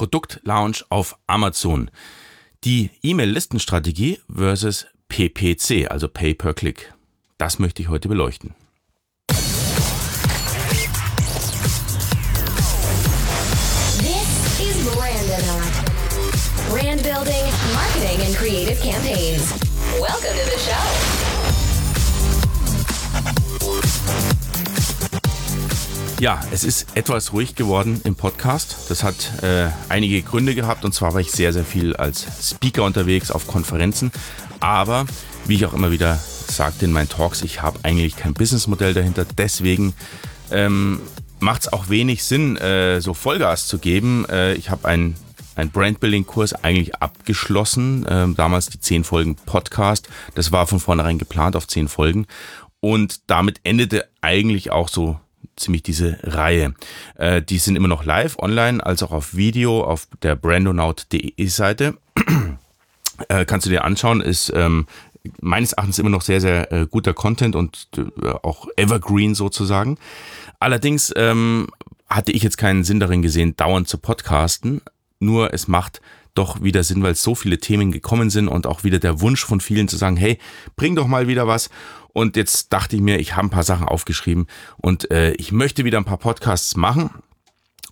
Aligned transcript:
Produktlaunch 0.00 0.86
auf 0.88 1.18
Amazon. 1.26 1.90
Die 2.64 2.88
E-Mail-Listenstrategie 3.02 4.18
versus 4.34 4.86
PPC, 5.08 5.90
also 5.90 6.08
Pay 6.08 6.32
per 6.32 6.54
Click. 6.54 6.94
Das 7.36 7.58
möchte 7.58 7.82
ich 7.82 7.90
heute 7.90 8.08
beleuchten. 8.08 8.54
This 9.28 9.44
is 14.58 14.86
Brandon 14.96 15.44
Brand 16.70 17.02
building, 17.02 17.44
marketing 17.74 18.24
and 18.24 18.34
creative 18.34 18.80
campaigns. 18.80 19.52
Welcome 20.00 20.32
to 20.32 20.50
the 20.50 20.58
show. 20.58 20.89
Ja, 26.20 26.38
es 26.52 26.64
ist 26.64 26.98
etwas 26.98 27.32
ruhig 27.32 27.54
geworden 27.54 28.02
im 28.04 28.14
Podcast. 28.14 28.90
Das 28.90 29.02
hat 29.02 29.42
äh, 29.42 29.70
einige 29.88 30.20
Gründe 30.20 30.54
gehabt 30.54 30.84
und 30.84 30.92
zwar 30.92 31.14
war 31.14 31.20
ich 31.22 31.30
sehr, 31.30 31.54
sehr 31.54 31.64
viel 31.64 31.96
als 31.96 32.26
Speaker 32.46 32.84
unterwegs 32.84 33.30
auf 33.30 33.46
Konferenzen. 33.46 34.12
Aber 34.60 35.06
wie 35.46 35.54
ich 35.54 35.64
auch 35.64 35.72
immer 35.72 35.90
wieder 35.90 36.16
sagte 36.16 36.84
in 36.84 36.92
meinen 36.92 37.08
Talks, 37.08 37.40
ich 37.40 37.62
habe 37.62 37.78
eigentlich 37.84 38.16
kein 38.16 38.34
Businessmodell 38.34 38.92
dahinter. 38.92 39.24
Deswegen 39.24 39.94
ähm, 40.50 41.00
macht 41.38 41.62
es 41.62 41.72
auch 41.72 41.88
wenig 41.88 42.22
Sinn, 42.22 42.58
äh, 42.58 43.00
so 43.00 43.14
Vollgas 43.14 43.66
zu 43.66 43.78
geben. 43.78 44.26
Äh, 44.28 44.52
ich 44.56 44.68
habe 44.68 44.86
einen 44.86 45.16
ein 45.56 45.70
Brandbuilding-Kurs 45.70 46.52
eigentlich 46.52 46.96
abgeschlossen. 46.96 48.04
Ähm, 48.06 48.36
damals 48.36 48.68
die 48.68 48.78
10 48.78 49.04
Folgen 49.04 49.36
Podcast. 49.36 50.10
Das 50.34 50.52
war 50.52 50.66
von 50.66 50.80
vornherein 50.80 51.18
geplant 51.18 51.56
auf 51.56 51.66
10 51.66 51.88
Folgen. 51.88 52.26
Und 52.80 53.30
damit 53.30 53.60
endete 53.62 54.06
eigentlich 54.20 54.70
auch 54.70 54.90
so 54.90 55.18
ziemlich 55.60 55.82
diese 55.82 56.18
Reihe. 56.22 56.74
Äh, 57.16 57.42
die 57.42 57.58
sind 57.58 57.76
immer 57.76 57.88
noch 57.88 58.04
live 58.04 58.38
online, 58.38 58.84
als 58.84 59.02
auch 59.02 59.12
auf 59.12 59.34
Video 59.34 59.84
auf 59.84 60.08
der 60.22 60.36
brandonaut.de 60.36 61.46
Seite. 61.46 61.96
äh, 63.28 63.44
kannst 63.44 63.66
du 63.66 63.70
dir 63.70 63.84
anschauen, 63.84 64.20
ist 64.20 64.52
ähm, 64.54 64.86
meines 65.40 65.72
Erachtens 65.72 65.98
immer 65.98 66.10
noch 66.10 66.22
sehr, 66.22 66.40
sehr 66.40 66.72
äh, 66.72 66.86
guter 66.86 67.14
Content 67.14 67.56
und 67.56 67.88
äh, 67.96 68.28
auch 68.42 68.68
evergreen 68.76 69.34
sozusagen. 69.34 69.98
Allerdings 70.58 71.12
ähm, 71.16 71.68
hatte 72.08 72.32
ich 72.32 72.42
jetzt 72.42 72.58
keinen 72.58 72.84
Sinn 72.84 73.00
darin 73.00 73.22
gesehen, 73.22 73.56
dauernd 73.56 73.88
zu 73.88 73.98
podcasten. 73.98 74.80
Nur 75.20 75.52
es 75.52 75.68
macht 75.68 76.00
doch 76.40 76.62
wieder 76.62 76.82
Sinn, 76.82 77.02
weil 77.02 77.14
so 77.14 77.34
viele 77.34 77.58
Themen 77.58 77.92
gekommen 77.92 78.30
sind 78.30 78.48
und 78.48 78.66
auch 78.66 78.82
wieder 78.82 78.98
der 78.98 79.20
Wunsch 79.20 79.44
von 79.44 79.60
vielen 79.60 79.88
zu 79.88 79.96
sagen, 79.96 80.16
hey, 80.16 80.38
bring 80.74 80.96
doch 80.96 81.06
mal 81.06 81.28
wieder 81.28 81.46
was. 81.46 81.68
Und 82.12 82.34
jetzt 82.36 82.72
dachte 82.72 82.96
ich 82.96 83.02
mir, 83.02 83.20
ich 83.20 83.36
habe 83.36 83.46
ein 83.46 83.50
paar 83.50 83.62
Sachen 83.62 83.86
aufgeschrieben 83.86 84.46
und 84.78 85.10
äh, 85.10 85.32
ich 85.32 85.52
möchte 85.52 85.84
wieder 85.84 85.98
ein 85.98 86.04
paar 86.04 86.18
Podcasts 86.18 86.76
machen. 86.76 87.10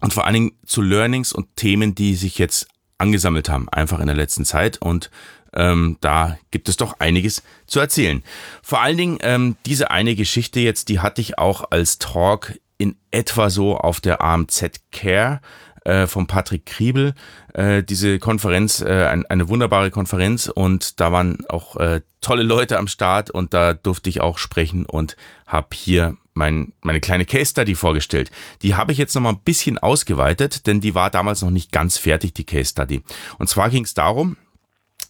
Und 0.00 0.12
vor 0.12 0.24
allen 0.24 0.34
Dingen 0.34 0.52
zu 0.64 0.80
Learnings 0.80 1.32
und 1.32 1.54
Themen, 1.56 1.94
die 1.94 2.14
sich 2.14 2.38
jetzt 2.38 2.68
angesammelt 2.98 3.48
haben, 3.48 3.68
einfach 3.68 4.00
in 4.00 4.06
der 4.06 4.16
letzten 4.16 4.44
Zeit. 4.44 4.80
Und 4.80 5.10
ähm, 5.52 5.98
da 6.00 6.38
gibt 6.50 6.68
es 6.68 6.76
doch 6.76 7.00
einiges 7.00 7.42
zu 7.66 7.80
erzählen. 7.80 8.22
Vor 8.62 8.80
allen 8.80 8.96
Dingen 8.96 9.18
ähm, 9.20 9.56
diese 9.66 9.90
eine 9.90 10.14
Geschichte 10.14 10.60
jetzt, 10.60 10.88
die 10.88 11.00
hatte 11.00 11.20
ich 11.20 11.38
auch 11.38 11.70
als 11.70 11.98
Talk 11.98 12.58
in 12.78 12.96
etwa 13.10 13.50
so 13.50 13.76
auf 13.76 14.00
der 14.00 14.22
AMZ 14.22 14.80
Care 14.92 15.40
äh, 15.88 16.06
von 16.06 16.26
Patrick 16.26 16.66
Kriebel. 16.66 17.14
Äh, 17.54 17.82
diese 17.82 18.18
Konferenz, 18.18 18.80
äh, 18.80 19.06
ein, 19.06 19.24
eine 19.26 19.48
wunderbare 19.48 19.90
Konferenz 19.90 20.50
und 20.54 21.00
da 21.00 21.12
waren 21.12 21.38
auch 21.48 21.76
äh, 21.76 22.02
tolle 22.20 22.42
Leute 22.42 22.78
am 22.78 22.88
Start 22.88 23.30
und 23.30 23.54
da 23.54 23.72
durfte 23.72 24.10
ich 24.10 24.20
auch 24.20 24.36
sprechen 24.38 24.84
und 24.84 25.16
habe 25.46 25.68
hier 25.72 26.16
mein, 26.34 26.72
meine 26.82 27.00
kleine 27.00 27.24
Case 27.24 27.50
Study 27.52 27.74
vorgestellt. 27.74 28.30
Die 28.62 28.74
habe 28.74 28.92
ich 28.92 28.98
jetzt 28.98 29.14
noch 29.14 29.22
mal 29.22 29.30
ein 29.30 29.40
bisschen 29.40 29.78
ausgeweitet, 29.78 30.66
denn 30.66 30.80
die 30.80 30.94
war 30.94 31.10
damals 31.10 31.42
noch 31.42 31.50
nicht 31.50 31.72
ganz 31.72 31.96
fertig, 31.96 32.34
die 32.34 32.44
Case 32.44 32.70
Study. 32.70 33.02
Und 33.38 33.48
zwar 33.48 33.70
ging 33.70 33.84
es 33.84 33.94
darum, 33.94 34.36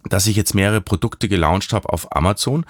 dass 0.08 0.28
ich 0.28 0.36
jetzt 0.36 0.54
mehrere 0.54 0.80
Produkte 0.80 1.28
gelauncht 1.28 1.72
habe 1.72 1.88
auf 1.88 2.14
Amazon. 2.14 2.64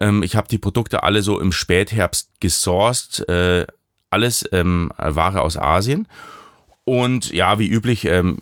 Ähm, 0.00 0.22
ich 0.22 0.36
habe 0.36 0.48
die 0.48 0.58
Produkte 0.58 1.02
alle 1.02 1.22
so 1.22 1.40
im 1.40 1.50
Spätherbst 1.50 2.30
gesourced, 2.40 3.28
äh, 3.28 3.66
alles 4.10 4.48
ähm, 4.52 4.90
Ware 4.96 5.42
aus 5.42 5.56
Asien 5.58 6.06
und 6.88 7.30
ja, 7.32 7.58
wie 7.58 7.68
üblich, 7.68 8.06
ähm, 8.06 8.38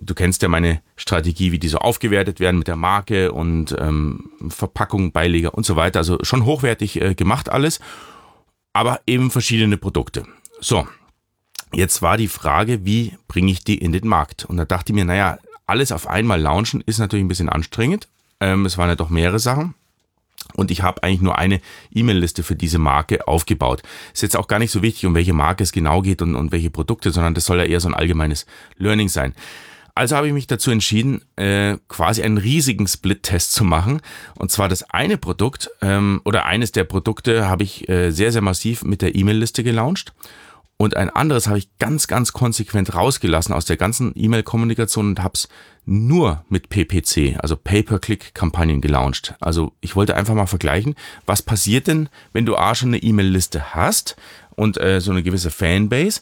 du 0.00 0.14
kennst 0.14 0.42
ja 0.42 0.48
meine 0.48 0.82
Strategie, 0.96 1.52
wie 1.52 1.60
die 1.60 1.68
so 1.68 1.78
aufgewertet 1.78 2.40
werden 2.40 2.58
mit 2.58 2.66
der 2.66 2.74
Marke 2.74 3.30
und 3.30 3.74
ähm, 3.78 4.32
Verpackung, 4.48 5.12
Beileger 5.12 5.54
und 5.54 5.64
so 5.64 5.76
weiter. 5.76 6.00
Also 6.00 6.18
schon 6.22 6.44
hochwertig 6.44 7.00
äh, 7.00 7.14
gemacht 7.14 7.48
alles, 7.48 7.78
aber 8.72 9.00
eben 9.06 9.30
verschiedene 9.30 9.76
Produkte. 9.76 10.24
So, 10.60 10.88
jetzt 11.72 12.02
war 12.02 12.16
die 12.16 12.26
Frage, 12.26 12.84
wie 12.84 13.16
bringe 13.28 13.52
ich 13.52 13.62
die 13.62 13.78
in 13.78 13.92
den 13.92 14.08
Markt? 14.08 14.44
Und 14.44 14.56
da 14.56 14.64
dachte 14.64 14.90
ich 14.90 14.96
mir, 14.96 15.04
naja, 15.04 15.38
alles 15.68 15.92
auf 15.92 16.08
einmal 16.08 16.40
launchen 16.40 16.80
ist 16.84 16.98
natürlich 16.98 17.24
ein 17.24 17.28
bisschen 17.28 17.48
anstrengend. 17.48 18.08
Ähm, 18.40 18.66
es 18.66 18.76
waren 18.76 18.88
ja 18.88 18.96
doch 18.96 19.10
mehrere 19.10 19.38
Sachen. 19.38 19.74
Und 20.54 20.70
ich 20.70 20.82
habe 20.82 21.02
eigentlich 21.02 21.20
nur 21.20 21.38
eine 21.38 21.60
E-Mail-Liste 21.94 22.42
für 22.42 22.56
diese 22.56 22.78
Marke 22.78 23.28
aufgebaut. 23.28 23.82
Ist 24.12 24.22
jetzt 24.22 24.36
auch 24.36 24.48
gar 24.48 24.58
nicht 24.58 24.70
so 24.70 24.82
wichtig, 24.82 25.06
um 25.06 25.14
welche 25.14 25.32
Marke 25.32 25.62
es 25.62 25.72
genau 25.72 26.02
geht 26.02 26.22
und, 26.22 26.34
und 26.34 26.52
welche 26.52 26.70
Produkte, 26.70 27.10
sondern 27.10 27.34
das 27.34 27.44
soll 27.44 27.58
ja 27.58 27.64
eher 27.64 27.80
so 27.80 27.88
ein 27.88 27.94
allgemeines 27.94 28.46
Learning 28.76 29.08
sein. 29.08 29.34
Also 29.98 30.14
habe 30.14 30.28
ich 30.28 30.32
mich 30.32 30.46
dazu 30.46 30.70
entschieden, 30.70 31.22
äh, 31.34 31.76
quasi 31.88 32.22
einen 32.22 32.38
riesigen 32.38 32.86
Split-Test 32.86 33.52
zu 33.52 33.64
machen. 33.64 34.00
Und 34.36 34.52
zwar 34.52 34.68
das 34.68 34.88
eine 34.90 35.18
Produkt 35.18 35.70
ähm, 35.82 36.20
oder 36.24 36.46
eines 36.46 36.70
der 36.70 36.84
Produkte 36.84 37.48
habe 37.48 37.64
ich 37.64 37.88
äh, 37.88 38.12
sehr, 38.12 38.30
sehr 38.30 38.40
massiv 38.40 38.84
mit 38.84 39.02
der 39.02 39.16
E-Mail-Liste 39.16 39.64
gelauncht. 39.64 40.12
Und 40.80 40.96
ein 40.96 41.10
anderes 41.10 41.48
habe 41.48 41.58
ich 41.58 41.76
ganz, 41.78 42.06
ganz 42.06 42.32
konsequent 42.32 42.94
rausgelassen 42.94 43.52
aus 43.52 43.64
der 43.64 43.76
ganzen 43.76 44.12
E-Mail-Kommunikation 44.14 45.08
und 45.08 45.22
habe 45.22 45.34
es 45.34 45.48
nur 45.84 46.44
mit 46.48 46.68
PPC, 46.68 47.36
also 47.40 47.56
Pay-per-Click-Kampagnen 47.56 48.80
gelauncht. 48.80 49.34
Also 49.40 49.72
ich 49.80 49.96
wollte 49.96 50.14
einfach 50.14 50.34
mal 50.34 50.46
vergleichen, 50.46 50.94
was 51.26 51.42
passiert 51.42 51.88
denn, 51.88 52.08
wenn 52.32 52.46
du 52.46 52.56
A 52.56 52.76
schon 52.76 52.90
eine 52.90 53.02
E-Mail-Liste 53.02 53.74
hast 53.74 54.16
und 54.54 54.80
äh, 54.80 55.00
so 55.00 55.10
eine 55.10 55.24
gewisse 55.24 55.50
Fanbase 55.50 56.20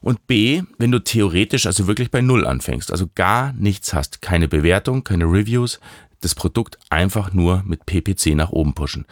und 0.00 0.26
B, 0.26 0.62
wenn 0.78 0.90
du 0.90 1.00
theoretisch 1.00 1.66
also 1.66 1.86
wirklich 1.86 2.10
bei 2.10 2.22
Null 2.22 2.46
anfängst, 2.46 2.90
also 2.90 3.10
gar 3.14 3.52
nichts 3.52 3.92
hast, 3.92 4.22
keine 4.22 4.48
Bewertung, 4.48 5.04
keine 5.04 5.26
Reviews, 5.26 5.80
das 6.22 6.34
Produkt 6.34 6.78
einfach 6.88 7.34
nur 7.34 7.62
mit 7.66 7.84
PPC 7.84 8.34
nach 8.34 8.52
oben 8.52 8.72
pushen. 8.72 9.04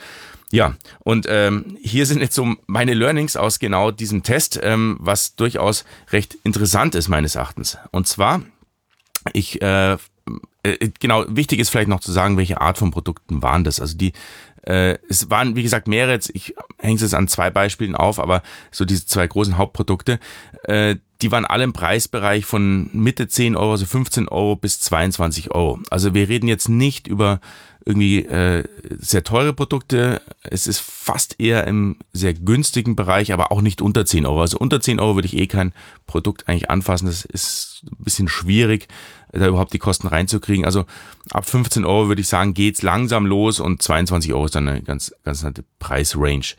Ja, 0.53 0.77
und 1.01 1.27
ähm, 1.29 1.77
hier 1.83 2.07
sind 2.07 2.21
jetzt 2.21 2.37
so 2.37 2.55
meine 2.67 2.95
Learnings 2.95 3.37
aus 3.37 3.59
genau 3.59 3.91
diesem 3.91 4.23
Test, 4.23 4.61
ähm, 4.62 4.97
was 5.01 5.34
durchaus 5.34 5.84
recht 6.12 6.39
interessant 6.45 6.95
ist 6.95 7.09
meines 7.09 7.34
Erachtens. 7.34 7.79
Und 7.91 8.07
zwar, 8.07 8.43
ich 9.33 9.61
äh, 9.61 9.97
äh, 10.67 10.91
genau, 10.99 11.25
wichtig 11.29 11.61
ist 11.61 11.71
vielleicht 11.71 11.89
noch 11.89 12.01
zu 12.01 12.12
sagen, 12.12 12.37
welche 12.37 12.61
Art 12.61 12.79
von 12.79 12.91
Produkten 12.91 13.43
waren 13.43 13.65
das. 13.65 13.81
Also 13.81 13.97
die, 13.97 14.12
äh, 14.66 14.99
es 15.09 15.31
waren, 15.31 15.56
wie 15.56 15.62
gesagt, 15.62 15.88
mehrere, 15.88 16.19
ich 16.32 16.54
hänge 16.78 16.97
es 16.97 17.03
jetzt 17.03 17.15
an 17.15 17.28
zwei 17.28 17.50
Beispielen 17.50 17.94
auf, 17.94 18.19
aber 18.19 18.43
so 18.71 18.84
diese 18.84 19.06
zwei 19.06 19.27
großen 19.27 19.56
Hauptprodukte, 19.56 20.19
äh, 20.65 20.97
die 21.22 21.32
waren 21.32 21.47
alle 21.47 21.65
im 21.65 21.72
Preisbereich 21.72 22.44
von 22.44 22.91
Mitte 22.93 23.28
10 23.28 23.56
Euro, 23.56 23.72
also 23.72 23.87
15 23.87 24.28
Euro 24.28 24.56
bis 24.56 24.81
22 24.81 25.50
Euro. 25.53 25.81
Also 25.88 26.12
wir 26.12 26.28
reden 26.28 26.49
jetzt 26.49 26.69
nicht 26.69 27.06
über 27.06 27.41
irgendwie 27.87 28.27
äh, 28.27 28.65
sehr 28.99 29.22
teure 29.22 29.53
Produkte. 29.53 30.21
Es 30.43 30.66
ist 30.66 30.81
fast 30.81 31.41
eher 31.41 31.66
im 31.69 31.97
sehr 32.12 32.34
günstigen 32.34 32.97
Bereich, 32.97 33.33
aber 33.33 33.53
auch 33.53 33.62
nicht 33.62 33.81
unter 33.81 34.04
10 34.04 34.27
Euro. 34.27 34.41
Also 34.41 34.59
unter 34.59 34.81
10 34.81 34.98
Euro 34.98 35.15
würde 35.15 35.27
ich 35.27 35.37
eh 35.37 35.47
kein 35.47 35.72
Produkt 36.06 36.48
eigentlich 36.48 36.69
anfassen. 36.69 37.06
Das 37.06 37.25
ist 37.25 37.84
ein 37.84 38.04
bisschen 38.04 38.28
schwierig, 38.28 38.88
da 39.38 39.47
überhaupt 39.47 39.72
die 39.72 39.78
Kosten 39.78 40.08
reinzukriegen. 40.08 40.64
Also 40.64 40.84
ab 41.30 41.48
15 41.48 41.84
Euro 41.84 42.08
würde 42.08 42.20
ich 42.20 42.28
sagen, 42.28 42.54
geht's 42.54 42.82
langsam 42.82 43.26
los 43.26 43.60
und 43.60 43.82
22 43.82 44.32
Euro 44.32 44.47
ist 44.47 44.54
dann 44.54 44.69
eine 44.69 44.82
ganz, 44.82 45.12
ganz 45.24 45.42
nette 45.42 45.64
Preisrange. 45.78 46.54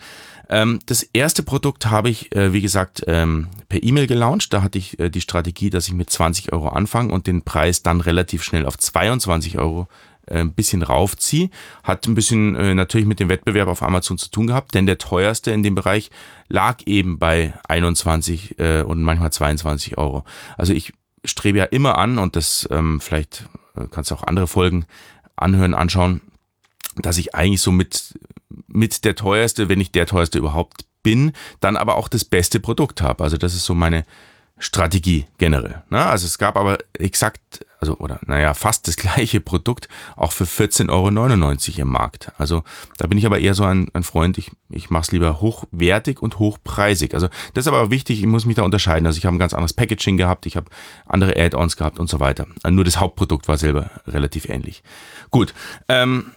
Ähm, 0.50 0.80
das 0.86 1.04
erste 1.04 1.44
Produkt 1.44 1.88
habe 1.88 2.10
ich, 2.10 2.34
äh, 2.36 2.54
wie 2.54 2.62
gesagt, 2.62 3.04
ähm, 3.08 3.48
per 3.68 3.84
E-Mail 3.84 4.08
gelauncht. 4.08 4.54
Da 4.54 4.62
hatte 4.62 4.78
ich 4.78 5.00
äh, 5.00 5.10
die 5.10 5.22
Strategie, 5.22 5.70
dass 5.70 5.88
ich 5.88 5.94
mit 5.94 6.10
20 6.10 6.54
Euro 6.54 6.70
anfange 6.70 7.14
und 7.14 7.28
den 7.28 7.42
Preis 7.42 7.84
dann 7.84 8.02
relativ 8.02 8.44
schnell 8.44 8.66
auf 8.66 8.78
22 8.78 9.58
Euro 9.58 9.88
äh, 10.28 10.40
ein 10.40 10.54
bisschen 10.54 10.84
raufziehe. 10.84 11.50
Hat 11.84 12.08
ein 12.08 12.16
bisschen 12.16 12.56
äh, 12.56 12.76
natürlich 12.76 13.08
mit 13.08 13.20
dem 13.20 13.30
Wettbewerb 13.30 13.68
auf 13.68 13.84
Amazon 13.84 14.18
zu 14.18 14.30
tun 14.30 14.48
gehabt, 14.48 14.74
denn 14.74 14.86
der 14.86 14.98
teuerste 14.98 15.52
in 15.52 15.64
dem 15.64 15.76
Bereich 15.76 16.12
lag 16.48 16.80
eben 16.86 17.20
bei 17.20 17.54
21 17.68 18.58
äh, 18.60 18.84
und 18.84 19.02
manchmal 19.02 19.32
22 19.32 19.98
Euro. 19.98 20.24
Also 20.58 20.74
ich 20.74 20.94
strebe 21.30 21.60
ja 21.60 21.66
immer 21.66 21.98
an 21.98 22.18
und 22.18 22.36
das 22.36 22.68
ähm, 22.72 23.00
vielleicht 23.02 23.48
äh, 23.76 23.86
kannst 23.90 24.12
du 24.12 24.16
auch 24.16 24.24
andere 24.24 24.48
Folgen 24.48 24.86
anhören, 25.36 25.74
anschauen, 25.74 26.22
dass 26.96 27.18
ich 27.18 27.36
eigentlich 27.36 27.62
so 27.62 27.72
mit, 27.72 28.20
mit 28.68 29.06
der 29.06 29.16
teuerste, 29.16 29.70
wenn 29.70 29.78
nicht 29.78 29.96
der 29.96 30.06
teuerste 30.06 30.38
überhaupt 30.38 30.86
bin, 31.04 31.32
dann 31.60 31.78
aber 31.78 31.96
auch 31.96 32.08
das 32.08 32.26
beste 32.26 32.60
Produkt 32.60 33.02
habe. 33.02 33.24
Also 33.24 33.38
das 33.38 33.54
ist 33.54 33.66
so 33.66 33.76
meine, 33.76 34.06
Strategie 34.60 35.26
generell. 35.38 35.84
Ne? 35.90 36.04
Also 36.04 36.26
es 36.26 36.38
gab 36.38 36.58
aber 36.58 36.80
exakt, 36.94 37.66
also 37.80 37.98
oder 37.98 38.20
naja, 38.26 38.54
fast 38.54 38.88
das 38.88 38.96
gleiche 38.98 39.40
Produkt 39.40 39.88
auch 40.16 40.32
für 40.32 40.46
14,99 40.46 40.90
Euro 40.90 41.82
im 41.82 41.88
Markt. 41.90 42.32
Also 42.38 42.64
da 42.98 43.08
bin 43.08 43.18
ich 43.18 43.26
aber 43.26 43.40
eher 43.40 43.54
so 43.54 43.64
ein, 43.64 43.90
ein 43.94 44.04
Freund, 44.04 44.38
ich, 44.38 44.52
ich 44.70 44.90
mache 44.90 45.04
es 45.04 45.12
lieber 45.12 45.42
hochwertig 45.42 46.22
und 46.22 46.40
hochpreisig. 46.40 47.14
Also 47.14 47.28
das 47.54 47.66
ist 47.66 47.68
aber 47.68 47.92
wichtig, 47.92 48.20
ich 48.20 48.26
muss 48.26 48.46
mich 48.46 48.56
da 48.56 48.64
unterscheiden. 48.64 49.06
Also 49.06 49.18
ich 49.18 49.26
habe 49.26 49.36
ein 49.36 49.40
ganz 49.40 49.54
anderes 49.54 49.74
Packaging 49.74 50.18
gehabt, 50.18 50.46
ich 50.48 50.58
habe 50.58 50.68
andere 51.06 51.38
Add-ons 51.38 51.78
gehabt 51.78 52.00
und 52.00 52.10
so 52.10 52.20
weiter. 52.20 52.48
Nur 52.68 52.84
das 52.84 53.00
Hauptprodukt 53.00 53.48
war 53.48 53.58
selber 53.58 53.92
relativ 54.08 54.50
ähnlich. 54.50 54.82
Gut, 55.30 55.54
ähm, 55.88 56.32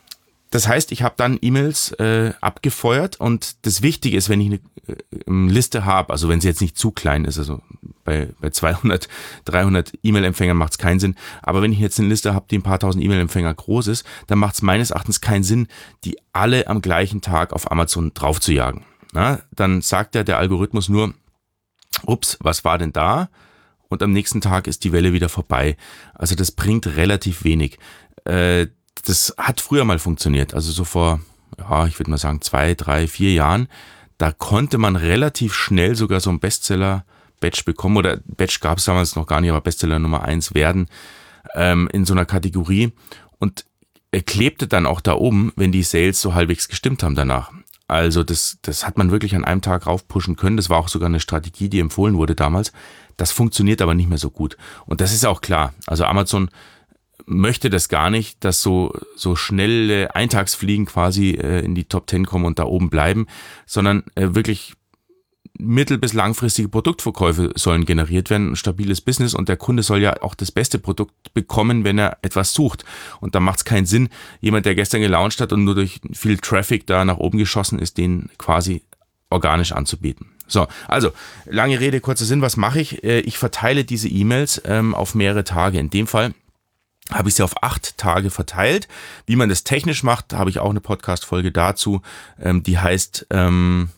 das 0.51 0.67
heißt, 0.67 0.91
ich 0.91 1.03
habe 1.03 1.15
dann 1.17 1.39
E-Mails 1.41 1.93
äh, 1.93 2.33
abgefeuert 2.41 3.21
und 3.21 3.65
das 3.65 3.83
Wichtige 3.83 4.17
ist, 4.17 4.29
wenn 4.29 4.41
ich 4.41 4.47
eine 4.49 4.61
äh, 4.89 5.49
Liste 5.49 5.85
habe, 5.85 6.13
also 6.13 6.29
wenn 6.29 6.41
sie 6.41 6.49
jetzt 6.49 6.61
nicht 6.61 6.77
zu 6.77 6.91
klein 6.91 7.25
ist, 7.25 7.39
also 7.39 7.63
bei, 8.05 8.31
bei 8.41 8.51
200, 8.51 9.09
300 9.45 9.93
E-Mail-Empfängern 10.03 10.57
macht 10.57 10.73
es 10.73 10.79
keinen 10.79 10.99
Sinn, 10.99 11.15
aber 11.43 11.63
wenn 11.63 11.73
ich 11.73 11.79
jetzt 11.79 12.01
eine 12.01 12.09
Liste 12.09 12.35
habe, 12.35 12.47
die 12.51 12.59
ein 12.59 12.63
paar 12.63 12.81
tausend 12.81 13.05
E-Mail-Empfänger 13.05 13.55
groß 13.55 13.87
ist, 13.87 14.05
dann 14.27 14.41
macht 14.41 14.55
es 14.55 14.63
meines 14.63 14.91
Erachtens 14.91 15.21
keinen 15.21 15.45
Sinn, 15.45 15.69
die 16.05 16.19
alle 16.33 16.67
am 16.67 16.83
gleichen 16.83 17.21
Tag 17.21 17.53
auf 17.53 17.71
Amazon 17.71 18.13
drauf 18.15 18.41
zu 18.41 18.53
jagen. 18.53 18.85
Na, 19.13 19.41
dann 19.53 19.83
sagt 19.83 20.17
ja 20.17 20.25
der 20.25 20.39
Algorithmus 20.39 20.89
nur, 20.89 21.15
ups, 22.07 22.39
was 22.41 22.65
war 22.65 22.79
denn 22.79 22.93
da? 22.93 23.29
Und 23.89 24.03
am 24.03 24.13
nächsten 24.13 24.41
Tag 24.41 24.67
ist 24.67 24.85
die 24.85 24.93
Welle 24.93 25.13
wieder 25.13 25.29
vorbei. 25.29 25.77
Also 26.15 26.35
das 26.37 26.53
bringt 26.53 26.87
relativ 26.97 27.43
wenig. 27.43 27.79
Äh, 28.25 28.69
das 29.05 29.35
hat 29.39 29.61
früher 29.61 29.85
mal 29.85 29.99
funktioniert, 29.99 30.55
also 30.55 30.73
so 30.73 30.85
vor, 30.85 31.21
ja, 31.59 31.87
ich 31.87 31.99
würde 31.99 32.11
mal 32.11 32.19
sagen, 32.19 32.41
zwei, 32.41 32.75
drei, 32.75 33.07
vier 33.07 33.33
Jahren. 33.33 33.69
Da 34.19 34.33
konnte 34.33 34.79
man 34.79 34.97
relativ 34.97 35.55
schnell 35.55 35.95
sogar 35.95 36.21
so 36.21 36.31
ein 36.31 36.41
Bestseller-Batch 36.41 37.65
bekommen, 37.65 37.97
oder 37.97 38.19
Batch 38.25 38.61
gab 38.61 38.79
es 38.79 38.85
damals 38.85 39.17
noch 39.17 39.27
gar 39.27 39.41
nicht, 39.41 39.51
aber 39.51 39.61
Bestseller 39.61 39.99
Nummer 39.99 40.23
eins 40.23 40.55
werden 40.55 40.89
ähm, 41.55 41.89
in 41.93 42.05
so 42.05 42.15
einer 42.15 42.27
Kategorie. 42.27 42.93
Und 43.39 43.65
er 44.11 44.23
klebte 44.23 44.67
dann 44.67 44.87
auch 44.87 45.01
da 45.01 45.15
oben, 45.15 45.53
wenn 45.57 45.73
die 45.73 45.83
Sales 45.83 46.21
so 46.21 46.35
halbwegs 46.35 46.69
gestimmt 46.69 47.03
haben 47.03 47.15
danach. 47.15 47.51
Also 47.89 48.23
das, 48.23 48.59
das 48.63 48.87
hat 48.87 48.99
man 48.99 49.11
wirklich 49.11 49.35
an 49.35 49.45
einem 49.45 49.63
Tag 49.63 49.87
raufpushen 49.87 50.37
können. 50.37 50.57
Das 50.57 50.71
war 50.71 50.79
auch 50.79 50.89
sogar 50.89 51.09
eine 51.09 51.19
Strategie, 51.19 51.69
die 51.69 51.81
empfohlen 51.81 52.17
wurde 52.17 52.35
damals. 52.37 52.73
Das 53.17 53.33
funktioniert 53.33 53.83
aber 53.83 53.95
nicht 53.95 54.09
mehr 54.09 54.19
so 54.19 54.31
gut. 54.31 54.57
Und 54.87 55.01
das 55.01 55.13
ist 55.13 55.27
auch 55.27 55.41
klar. 55.41 55.75
Also 55.87 56.05
Amazon 56.05 56.51
möchte 57.31 57.71
das 57.71 57.89
gar 57.89 58.11
nicht, 58.11 58.45
dass 58.45 58.61
so, 58.61 58.93
so 59.17 59.37
schnelle 59.37 60.15
Eintagsfliegen 60.15 60.87
quasi 60.87 61.31
äh, 61.31 61.65
in 61.65 61.75
die 61.75 61.85
Top 61.85 62.11
10 62.11 62.27
kommen 62.27 62.45
und 62.45 62.59
da 62.59 62.65
oben 62.65 62.91
bleiben, 62.91 63.27
sondern 63.67 64.03
äh, 64.17 64.35
wirklich 64.35 64.75
mittel- 65.59 65.99
bis 65.99 66.13
langfristige 66.13 66.69
Produktverkäufe 66.69 67.53
sollen 67.55 67.85
generiert 67.85 68.31
werden, 68.31 68.53
ein 68.53 68.57
stabiles 68.57 69.01
Business 69.01 69.35
und 69.35 69.49
der 69.49 69.57
Kunde 69.57 69.83
soll 69.83 70.01
ja 70.01 70.23
auch 70.23 70.35
das 70.35 70.51
beste 70.51 70.79
Produkt 70.79 71.33
bekommen, 71.33 71.85
wenn 71.85 71.99
er 71.99 72.19
etwas 72.23 72.53
sucht. 72.53 72.85
Und 73.21 73.35
da 73.35 73.41
macht 73.41 73.59
es 73.59 73.65
keinen 73.65 73.87
Sinn, 73.87 74.09
jemand, 74.41 74.67
der 74.67 74.75
gestern 74.75 75.01
gelauncht 75.01 75.41
hat 75.41 75.53
und 75.53 75.65
nur 75.65 75.75
durch 75.75 76.01
viel 76.13 76.39
Traffic 76.39 76.87
da 76.87 77.05
nach 77.05 77.19
oben 77.19 77.39
geschossen 77.39 77.79
ist, 77.79 77.99
den 77.99 78.31
quasi 78.39 78.83
organisch 79.29 79.73
anzubieten. 79.73 80.27
So, 80.49 80.67
also 80.89 81.13
lange 81.47 81.79
Rede, 81.79 82.01
kurzer 82.01 82.25
Sinn, 82.25 82.43
was 82.43 82.57
mache 82.57 82.81
ich? 82.81 83.05
Äh, 83.05 83.21
ich 83.21 83.39
verteile 83.39 83.85
diese 83.85 84.09
E-Mails 84.09 84.61
ähm, 84.65 84.97
auf 84.97 85.15
mehrere 85.15 85.45
Tage. 85.45 85.79
In 85.79 85.91
dem 85.91 86.09
Fall 86.09 86.35
habe 87.13 87.29
ich 87.29 87.35
sie 87.35 87.43
auf 87.43 87.63
acht 87.63 87.97
Tage 87.99 88.31
verteilt. 88.31 88.89
Wie 89.27 89.37
man 89.37 89.49
das 89.49 89.65
technisch 89.65 90.03
macht, 90.03 90.33
habe 90.33 90.51
ich 90.51 90.59
auch 90.59 90.71
eine 90.71 90.81
Podcast-Folge 90.81 91.53
dazu. 91.53 92.03
Ähm, 92.41 92.63
die 92.63 92.79
heißt, 92.79 93.27
ähm, 93.31 93.91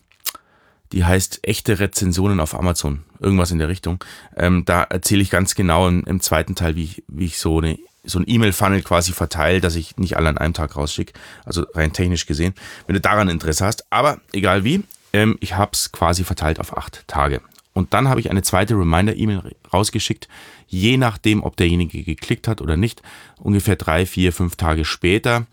die 0.91 1.05
heißt 1.05 1.39
echte 1.43 1.79
Rezensionen 1.79 2.39
auf 2.39 2.55
Amazon. 2.55 3.03
Irgendwas 3.19 3.51
in 3.51 3.59
der 3.59 3.69
Richtung. 3.69 4.03
Ähm, 4.35 4.63
da 4.65 4.83
erzähle 4.83 5.21
ich 5.21 5.29
ganz 5.29 5.55
genau 5.55 5.87
im, 5.87 6.03
im 6.05 6.19
zweiten 6.19 6.55
Teil, 6.55 6.75
wie 6.75 6.83
ich, 6.83 7.03
wie 7.07 7.25
ich 7.25 7.39
so 7.39 7.59
eine 7.59 7.77
so 8.05 8.19
ein 8.19 8.25
E-Mail-Funnel 8.27 8.81
quasi 8.81 9.13
verteile, 9.13 9.61
dass 9.61 9.75
ich 9.75 9.95
nicht 9.95 10.17
alle 10.17 10.27
an 10.27 10.37
einem 10.37 10.53
Tag 10.53 10.75
rausschicke. 10.75 11.13
Also 11.45 11.65
rein 11.73 11.93
technisch 11.93 12.25
gesehen, 12.25 12.53
wenn 12.85 12.95
du 12.95 13.01
daran 13.01 13.29
Interesse 13.29 13.65
hast. 13.65 13.85
Aber 13.91 14.19
egal 14.33 14.65
wie, 14.65 14.83
ähm, 15.13 15.37
ich 15.39 15.55
habe 15.55 15.71
es 15.73 15.91
quasi 15.91 16.23
verteilt 16.23 16.59
auf 16.59 16.77
acht 16.77 17.07
Tage. 17.07 17.41
Und 17.73 17.93
dann 17.93 18.07
habe 18.07 18.19
ich 18.19 18.29
eine 18.29 18.43
zweite 18.43 18.75
Reminder-E-Mail 18.75 19.55
rausgeschickt, 19.71 20.27
je 20.73 20.97
nachdem, 20.97 21.43
ob 21.43 21.55
derjenige 21.55 22.03
geklickt 22.03 22.47
hat 22.47 22.59
oder 22.59 22.75
nicht, 22.75 23.03
ungefähr 23.39 23.75
drei, 23.75 24.05
vier, 24.05 24.33
fünf 24.33 24.55
Tage 24.55 24.85
später, 24.85 25.45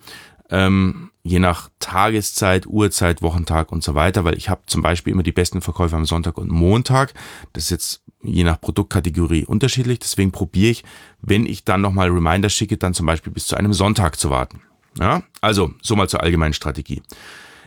ähm, 0.49 1.11
je 1.23 1.39
nach 1.39 1.69
Tageszeit, 1.79 2.67
Uhrzeit, 2.67 3.21
Wochentag 3.21 3.71
und 3.71 3.85
so 3.85 3.95
weiter, 3.95 4.25
weil 4.25 4.37
ich 4.39 4.49
habe 4.49 4.63
zum 4.67 4.81
Beispiel 4.81 5.13
immer 5.13 5.23
die 5.23 5.33
besten 5.33 5.61
Verkäufe 5.61 5.95
am 5.95 6.07
Sonntag 6.07 6.39
und 6.39 6.51
Montag. 6.51 7.13
Das 7.53 7.65
ist 7.65 7.71
jetzt 7.71 8.03
je 8.23 8.45
nach 8.45 8.61
Produktkategorie 8.61 9.45
unterschiedlich. 9.45 9.99
Deswegen 9.99 10.33
probiere 10.33 10.71
ich, 10.71 10.85
wenn 11.21 11.45
ich 11.45 11.65
dann 11.65 11.83
nochmal 11.83 12.09
Reminder 12.09 12.49
schicke, 12.49 12.79
dann 12.79 12.95
zum 12.95 13.07
Beispiel 13.07 13.33
bis 13.33 13.47
zu 13.47 13.57
einem 13.57 13.75
Sonntag 13.75 14.19
zu 14.19 14.31
warten. 14.31 14.63
Ja, 14.99 15.23
also 15.43 15.73
so 15.83 15.95
mal 15.97 16.09
zur 16.09 16.23
allgemeinen 16.23 16.55
Strategie. 16.55 17.03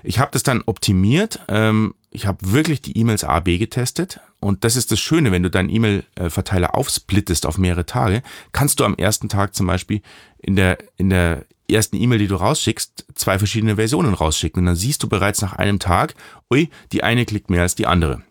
Ich 0.04 0.20
habe 0.20 0.32
das 0.32 0.44
dann 0.44 0.64
optimiert. 0.66 1.40
Ähm, 1.48 1.94
ich 2.14 2.28
habe 2.28 2.52
wirklich 2.52 2.82
die 2.82 2.98
E-Mails 2.98 3.24
A, 3.24 3.40
B 3.40 3.58
getestet. 3.58 4.20
Und 4.40 4.64
das 4.64 4.76
ist 4.76 4.92
das 4.92 5.00
Schöne, 5.00 5.32
wenn 5.32 5.44
du 5.44 5.50
deinen 5.50 5.70
E-Mail-Verteiler 5.70 6.76
aufsplittest 6.76 7.46
auf 7.46 7.58
mehrere 7.58 7.86
Tage, 7.86 8.22
kannst 8.52 8.80
du 8.80 8.86
am 8.86 8.96
ersten 8.96 9.30
Tag 9.30 9.56
zum 9.56 9.68
Beispiel 9.68 10.02
in 10.38 10.56
der, 10.56 10.78
in 10.98 11.10
der 11.10 11.46
ersten 11.70 11.96
E-Mail, 11.96 12.20
die 12.20 12.28
du 12.28 12.36
rausschickst, 12.36 13.06
zwei 13.16 13.40
verschiedene 13.40 13.78
Versionen 13.78 14.14
rausschicken. 14.14 14.62
Und 14.62 14.68
dann 14.68 14.76
siehst 14.76 15.02
du 15.02 15.10
bereits 15.10 15.42
nach 15.42 15.54
einem 15.54 15.80
Tag, 15.80 16.14
ui, 16.52 16.70
die 16.92 17.04
eine 17.04 17.26
klickt 17.26 17.50
mehr 17.50 17.64
als 17.64 17.76
die 17.76 17.88
andere. 17.88 18.22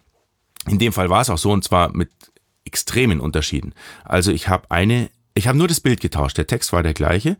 In 0.68 0.78
dem 0.78 0.92
Fall 0.92 1.10
war 1.10 1.20
es 1.20 1.30
auch 1.30 1.38
so, 1.38 1.50
und 1.50 1.64
zwar 1.64 1.94
mit 1.94 2.10
extremen 2.64 3.20
Unterschieden. 3.20 3.74
Also 4.04 4.30
ich 4.30 4.48
habe 4.48 4.70
eine, 4.70 5.10
ich 5.34 5.48
habe 5.48 5.58
nur 5.58 5.66
das 5.66 5.80
Bild 5.80 6.00
getauscht, 6.00 6.38
der 6.38 6.46
Text 6.46 6.72
war 6.72 6.84
der 6.84 6.94
gleiche 6.94 7.36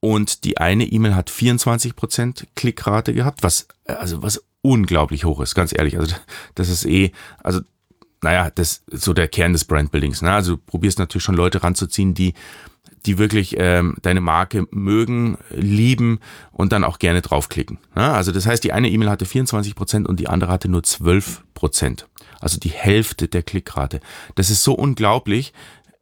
und 0.00 0.44
die 0.44 0.58
eine 0.58 0.84
E-Mail 0.84 1.14
hat 1.14 1.30
24% 1.30 2.46
Klickrate 2.56 3.14
gehabt, 3.14 3.44
was, 3.44 3.68
also 3.84 4.22
was 4.22 4.42
unglaublich 4.62 5.24
hoch 5.24 5.40
ist, 5.40 5.54
ganz 5.54 5.72
ehrlich. 5.76 5.98
Also 5.98 6.14
das 6.54 6.68
ist 6.68 6.84
eh, 6.86 7.12
also 7.42 7.60
naja, 8.22 8.50
das 8.50 8.82
ist 8.88 9.04
so 9.04 9.12
der 9.12 9.28
Kern 9.28 9.52
des 9.52 9.64
Brandbuildings. 9.64 10.22
Ne? 10.22 10.32
Also 10.32 10.56
du 10.56 10.62
probierst 10.64 10.98
natürlich 10.98 11.22
schon 11.22 11.36
Leute 11.36 11.62
ranzuziehen, 11.62 12.14
die, 12.14 12.34
die 13.06 13.18
wirklich 13.18 13.54
ähm, 13.58 13.96
deine 14.02 14.20
Marke 14.20 14.66
mögen, 14.70 15.38
lieben 15.50 16.18
und 16.50 16.72
dann 16.72 16.84
auch 16.84 16.98
gerne 16.98 17.22
draufklicken. 17.22 17.78
Ne? 17.94 18.10
Also 18.12 18.32
das 18.32 18.46
heißt, 18.46 18.64
die 18.64 18.72
eine 18.72 18.90
E-Mail 18.90 19.10
hatte 19.10 19.24
24% 19.24 20.06
und 20.06 20.18
die 20.18 20.28
andere 20.28 20.50
hatte 20.50 20.68
nur 20.68 20.82
12%. 20.82 22.04
Also 22.40 22.58
die 22.58 22.70
Hälfte 22.70 23.28
der 23.28 23.42
Klickrate. 23.42 24.00
Das 24.34 24.50
ist 24.50 24.64
so 24.64 24.74
unglaublich, 24.74 25.52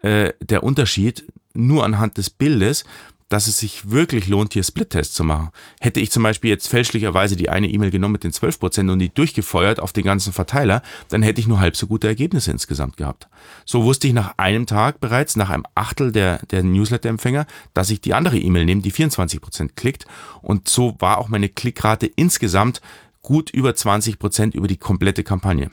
äh, 0.00 0.32
der 0.40 0.62
Unterschied 0.62 1.26
nur 1.54 1.84
anhand 1.84 2.18
des 2.18 2.30
Bildes 2.30 2.84
dass 3.28 3.48
es 3.48 3.58
sich 3.58 3.90
wirklich 3.90 4.28
lohnt, 4.28 4.52
hier 4.52 4.62
Split-Tests 4.62 5.14
zu 5.14 5.24
machen. 5.24 5.50
Hätte 5.80 5.98
ich 6.00 6.12
zum 6.12 6.22
Beispiel 6.22 6.50
jetzt 6.50 6.68
fälschlicherweise 6.68 7.34
die 7.34 7.48
eine 7.48 7.68
E-Mail 7.68 7.90
genommen 7.90 8.12
mit 8.12 8.24
den 8.24 8.30
12% 8.30 8.90
und 8.90 8.98
die 9.00 9.12
durchgefeuert 9.12 9.80
auf 9.80 9.92
den 9.92 10.04
ganzen 10.04 10.32
Verteiler, 10.32 10.82
dann 11.08 11.22
hätte 11.22 11.40
ich 11.40 11.48
nur 11.48 11.58
halb 11.58 11.76
so 11.76 11.86
gute 11.86 12.06
Ergebnisse 12.06 12.52
insgesamt 12.52 12.96
gehabt. 12.96 13.28
So 13.64 13.84
wusste 13.84 14.06
ich 14.06 14.12
nach 14.12 14.38
einem 14.38 14.66
Tag 14.66 15.00
bereits, 15.00 15.34
nach 15.36 15.50
einem 15.50 15.64
Achtel 15.74 16.12
der, 16.12 16.38
der 16.50 16.62
Newsletter-Empfänger, 16.62 17.46
dass 17.74 17.90
ich 17.90 18.00
die 18.00 18.14
andere 18.14 18.38
E-Mail 18.38 18.64
nehme, 18.64 18.82
die 18.82 18.92
24% 18.92 19.70
klickt. 19.74 20.06
Und 20.42 20.68
so 20.68 20.94
war 21.00 21.18
auch 21.18 21.28
meine 21.28 21.48
Klickrate 21.48 22.06
insgesamt 22.06 22.80
gut 23.22 23.50
über 23.50 23.70
20% 23.70 24.54
über 24.54 24.68
die 24.68 24.76
komplette 24.76 25.24
Kampagne. 25.24 25.72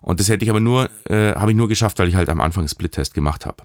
Und 0.00 0.20
das 0.20 0.28
hätte 0.28 0.44
ich 0.44 0.50
aber 0.50 0.60
nur, 0.60 0.88
äh, 1.08 1.34
habe 1.34 1.50
ich 1.50 1.56
nur 1.56 1.68
geschafft, 1.68 1.98
weil 1.98 2.08
ich 2.08 2.14
halt 2.14 2.28
am 2.28 2.40
Anfang 2.40 2.68
Split-Test 2.68 3.14
gemacht 3.14 3.44
habe. 3.44 3.64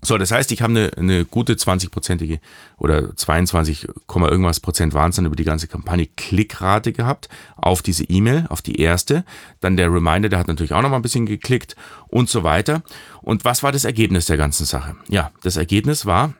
So, 0.00 0.16
das 0.16 0.30
heißt, 0.30 0.52
ich 0.52 0.62
habe 0.62 0.72
eine, 0.72 0.90
eine 0.96 1.24
gute 1.24 1.54
20-prozentige 1.54 2.38
oder 2.76 3.16
22, 3.16 3.88
irgendwas 4.08 4.60
Prozent 4.60 4.94
dann 4.94 5.26
über 5.26 5.34
die 5.34 5.44
ganze 5.44 5.66
Kampagne 5.66 6.06
Klickrate 6.16 6.92
gehabt 6.92 7.28
auf 7.56 7.82
diese 7.82 8.04
E-Mail, 8.04 8.46
auf 8.48 8.62
die 8.62 8.80
erste. 8.80 9.24
Dann 9.60 9.76
der 9.76 9.92
Reminder, 9.92 10.28
der 10.28 10.38
hat 10.38 10.46
natürlich 10.46 10.72
auch 10.72 10.82
noch 10.82 10.90
mal 10.90 10.96
ein 10.96 11.02
bisschen 11.02 11.26
geklickt 11.26 11.74
und 12.06 12.30
so 12.30 12.44
weiter. 12.44 12.82
Und 13.22 13.44
was 13.44 13.64
war 13.64 13.72
das 13.72 13.84
Ergebnis 13.84 14.26
der 14.26 14.36
ganzen 14.36 14.66
Sache? 14.66 14.94
Ja, 15.08 15.32
das 15.42 15.56
Ergebnis 15.56 16.06
war, 16.06 16.32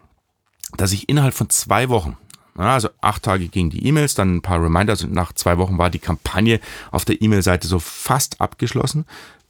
dass 0.77 0.93
ich 0.93 1.09
innerhalb 1.09 1.35
von 1.35 1.51
zwei 1.51 1.89
Wochen, 1.89 2.17
also 2.55 2.91
acht 3.01 3.25
Tage 3.25 3.49
gingen 3.49 3.71
die 3.71 3.87
E-Mails, 3.87 4.15
dann 4.15 4.37
ein 4.37 4.43
paar 4.43 4.63
Reminders 4.63 5.03
und 5.03 5.13
nach 5.13 5.33
zwei 5.33 5.59
Wochen 5.59 5.79
war 5.79 5.91
die 5.91 5.99
Kampagne 5.99 6.61
auf 6.93 7.05
der 7.05 7.21
E-Mail-Seite 7.21 7.67
so 7.67 7.81
fast 7.81 8.41
abgeschlossen 8.41 9.05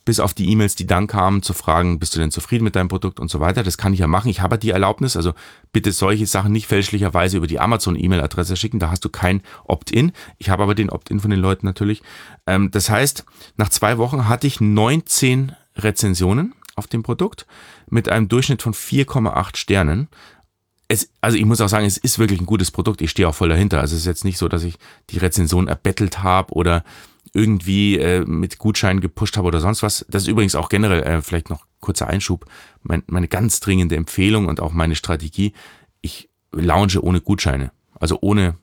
bis 0.09 0.21
auf 0.21 0.33
die 0.33 0.51
E-Mails, 0.51 0.75
die 0.75 0.87
dann 0.87 1.07
kamen, 1.07 1.43
zu 1.43 1.53
fragen, 1.53 1.99
bist 1.99 2.17
du 2.17 2.19
denn 2.19 2.31
zufrieden 2.31 2.65
mit 2.65 2.77
deinem 2.77 2.89
Produkt 2.89 3.21
und 3.21 3.31
so 3.31 3.41
weiter. 3.41 3.63
Das 3.63 3.77
kann 3.77 3.93
ich 3.93 4.01
ja 4.01 4.07
machen. 4.07 4.31
Ich 4.31 4.41
habe 4.41 4.57
die 4.57 4.71
Erlaubnis, 4.71 5.19
also 5.19 5.35
bitte 5.71 5.93
solche 5.93 6.27
Sachen 6.27 6.51
nicht 6.51 6.67
fälschlicherweise 6.67 7.37
über 7.37 7.47
die 7.47 7.61
Amazon-E-Mail-Adresse 7.61 8.57
schicken. 8.57 8.79
Da 8.79 8.91
hast 8.91 9.05
du 9.05 9.11
kein 9.11 9.43
Opt-in. 9.65 10.13
Ich 10.39 10.49
habe 10.49 10.63
aber 10.63 10.75
den 10.75 10.89
Opt-in 10.89 11.21
von 11.21 11.31
den 11.31 11.41
Leuten 11.41 11.67
natürlich. 11.67 12.03
Ähm, 12.47 12.71
das 12.71 12.89
heißt, 12.89 13.27
nach 13.59 13.69
zwei 13.69 13.99
Wochen 13.99 14.29
hatte 14.29 14.47
ich 14.47 14.63
19 14.63 15.53
Rezensionen 15.77 16.55
auf 16.75 16.87
dem 16.87 17.03
Produkt 17.03 17.47
mit 17.91 18.09
einem 18.09 18.29
Durchschnitt 18.29 18.63
von 18.63 18.73
4,8 18.73 19.59
Sternen. 19.59 20.09
Es, 20.89 21.11
also 21.21 21.37
ich 21.37 21.45
muss 21.45 21.61
auch 21.61 21.69
sagen, 21.69 21.85
es 21.85 21.99
ist 21.99 22.19
wirklich 22.19 22.41
ein 22.41 22.47
gutes 22.47 22.71
Produkt. 22.71 23.03
Ich 23.03 23.11
stehe 23.11 23.29
auch 23.29 23.35
voll 23.35 23.51
dahinter. 23.51 23.81
Also 23.81 23.95
es 23.95 24.01
ist 24.01 24.07
jetzt 24.07 24.25
nicht 24.25 24.39
so, 24.39 24.49
dass 24.49 24.63
ich 24.63 24.79
die 25.11 25.19
Rezension 25.19 25.69
erbettelt 25.69 26.23
habe 26.23 26.55
oder 26.55 26.83
irgendwie 27.35 27.99
äh, 27.99 28.25
mit 28.25 28.59
Gutscheinen 28.59 29.01
gepusht 29.01 29.37
habe 29.37 29.49
oder 29.49 29.61
sonst 29.61 29.83
was. 29.83 30.05
Das 30.09 30.23
ist 30.23 30.29
übrigens 30.29 30.55
auch 30.55 30.69
generell 30.69 31.03
äh, 31.03 31.23
vielleicht 31.23 31.51
noch 31.51 31.67
kurzer 31.81 32.09
Einschub, 32.09 32.47
mein, 32.83 33.03
meine 33.07 33.29
ganz 33.29 33.61
dringende 33.61 33.97
Empfehlung 33.97 34.47
und 34.47 34.61
auch 34.61 34.73
meine 34.73 34.95
Strategie, 34.95 35.53
ich 36.01 36.29
launche 36.53 37.03
ohne 37.03 37.21
Gutscheine. 37.21 37.71
Also 38.01 38.19
ohne 38.21 38.57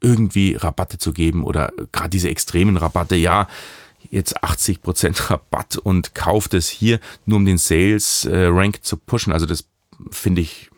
irgendwie 0.00 0.54
Rabatte 0.54 0.98
zu 0.98 1.12
geben 1.12 1.44
oder 1.44 1.72
gerade 1.92 2.10
diese 2.10 2.28
extremen 2.28 2.76
Rabatte, 2.76 3.16
ja, 3.16 3.48
jetzt 4.10 4.42
80% 4.42 5.30
Rabatt 5.30 5.76
und 5.76 6.14
kauft 6.14 6.54
es 6.54 6.68
hier, 6.68 7.00
nur 7.24 7.38
um 7.38 7.44
den 7.44 7.58
Sales 7.58 8.24
äh, 8.24 8.46
Rank 8.46 8.84
zu 8.84 8.96
pushen. 8.96 9.32
Also 9.32 9.46
das 9.46 9.64
finde 10.10 10.40
ich, 10.40 10.70